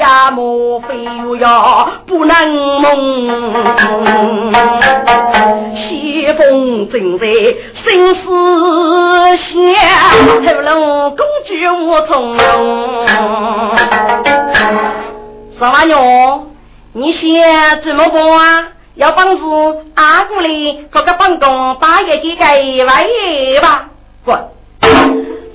[0.00, 2.34] 呀，莫非又要不能
[2.80, 4.52] 梦？
[5.76, 9.48] 西风正在心思想，
[10.44, 11.52] 头龙公主
[11.88, 14.27] 我从容。
[15.58, 16.46] 三娃娘，
[16.92, 18.68] 你先怎么办啊？
[18.94, 23.06] 要帮助阿姑哩，各个帮工把一给给外
[23.60, 23.88] 吧。
[24.24, 24.38] 滚！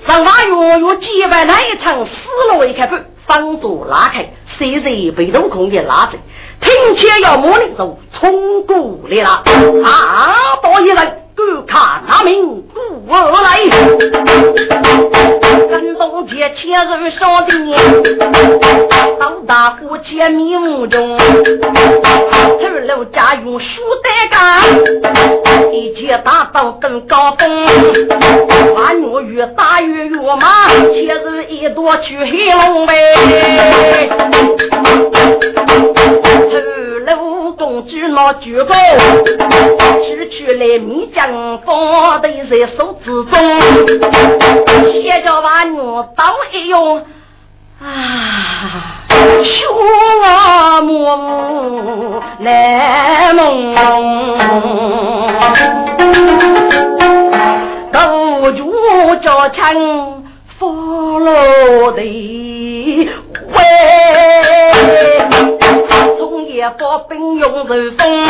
[0.06, 2.12] 上马月有几万那一场死
[2.50, 4.28] 了一开半，方主拉开，
[4.58, 6.18] 谁谁被动空的拉着，
[6.64, 9.42] 听见要摸的就冲过来了。
[9.84, 10.34] 啊！
[10.62, 12.80] 多一人，观看那名故
[13.12, 13.60] 而来，
[15.68, 17.78] 跟动五姐千人上殿，
[19.20, 21.24] 到大户前面目中，头
[22.86, 23.66] 楼家用书
[24.02, 24.40] 带杆，
[25.72, 27.66] 一节大道更高峰，
[28.74, 33.14] 花女越大越越马，千人一朵去黑龙呗，
[36.34, 36.50] 头
[37.06, 38.74] 楼公主那举高，
[40.04, 43.32] 取去来米江风的在手之中，
[44.90, 45.78] 写着把女
[46.16, 47.04] 刀一用。
[47.82, 47.86] 啊，
[49.42, 49.66] 雪
[50.82, 50.88] 幕
[52.38, 53.74] 难蒙，
[57.92, 58.72] 斗主
[59.22, 60.24] 叫成
[60.58, 62.00] 佛罗的
[66.54, 66.60] 喂。
[66.60, 68.26] 从夜把兵用如风，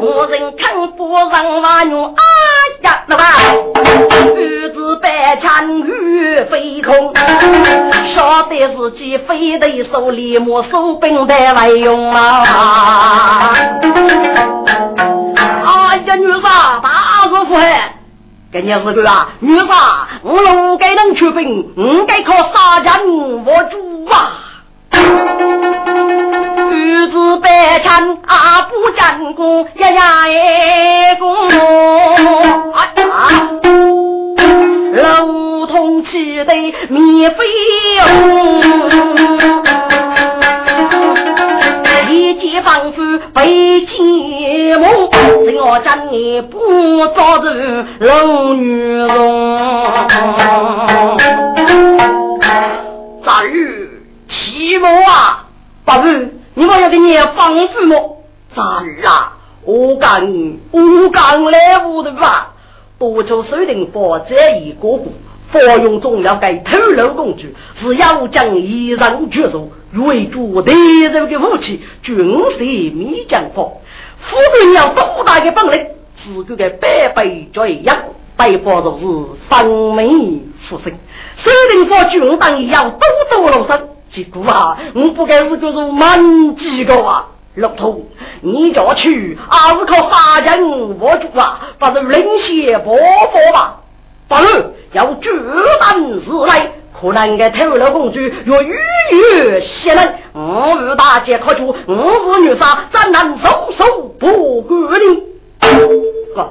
[0.00, 2.22] 我人看不上瓦牛啊
[2.82, 3.24] 呀那吧，
[4.34, 7.12] 女子百枪雨飞空，
[8.14, 13.52] 晓得自己非得手里莫手兵的来用啊！
[15.66, 17.74] 哎呀，女子大师傅嘿，
[18.52, 19.66] 今年是个啊，女子
[20.22, 24.32] 我龙该能出兵，我该靠杀人我主啊！
[26.86, 31.26] 女子百战啊不战功，呀呀哎功。
[32.72, 33.50] 啊啊！
[34.94, 35.26] 老
[35.66, 36.70] 同志的一
[37.28, 37.36] 费
[42.62, 43.02] 丈夫
[43.34, 45.10] 被奸母，
[45.44, 49.08] 只要将你不招惹老女人。
[53.24, 55.44] 咋日起谋啊？
[55.84, 56.35] 不是。
[56.58, 59.34] 你我要给你放父母，咋啦？
[59.62, 60.22] 我讲
[60.70, 62.54] 我讲来我的吧，
[62.98, 65.12] 多求手令佛这一个股，
[65.52, 73.62] 佛用中要给偷漏工具，是要将一人绝手，为主敌人的武器，军事密将法。
[74.18, 75.86] 夫人要多大的本领，
[76.24, 77.98] 自个的百倍这样，
[78.34, 79.04] 百法就是
[79.50, 80.90] 分明复生。
[81.36, 83.00] 手令佛军当要多
[83.30, 83.95] 多落身。
[84.16, 87.26] 结果啊，我不该是个如满几个啊！
[87.56, 88.06] 老头，
[88.40, 91.60] 你叫去，还是靠杀人握住啊？
[91.78, 93.80] 把这领血不佛吧？
[94.26, 94.36] 不，
[94.92, 95.30] 要决
[95.78, 98.74] 断日来，可能该偷了公主，若逾
[99.10, 105.22] 越血人，我与大姐可出，我是女杀，怎能收手不管你？
[105.60, 106.42] 不，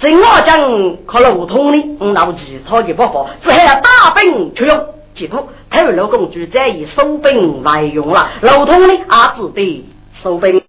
[0.00, 4.84] 正我讲，可老头呢，我老几他的不法，只还要大兵出用。
[5.14, 9.84] 结果，太尉老公就再以收兵为用了，老通呢，阿只得
[10.22, 10.62] 收兵。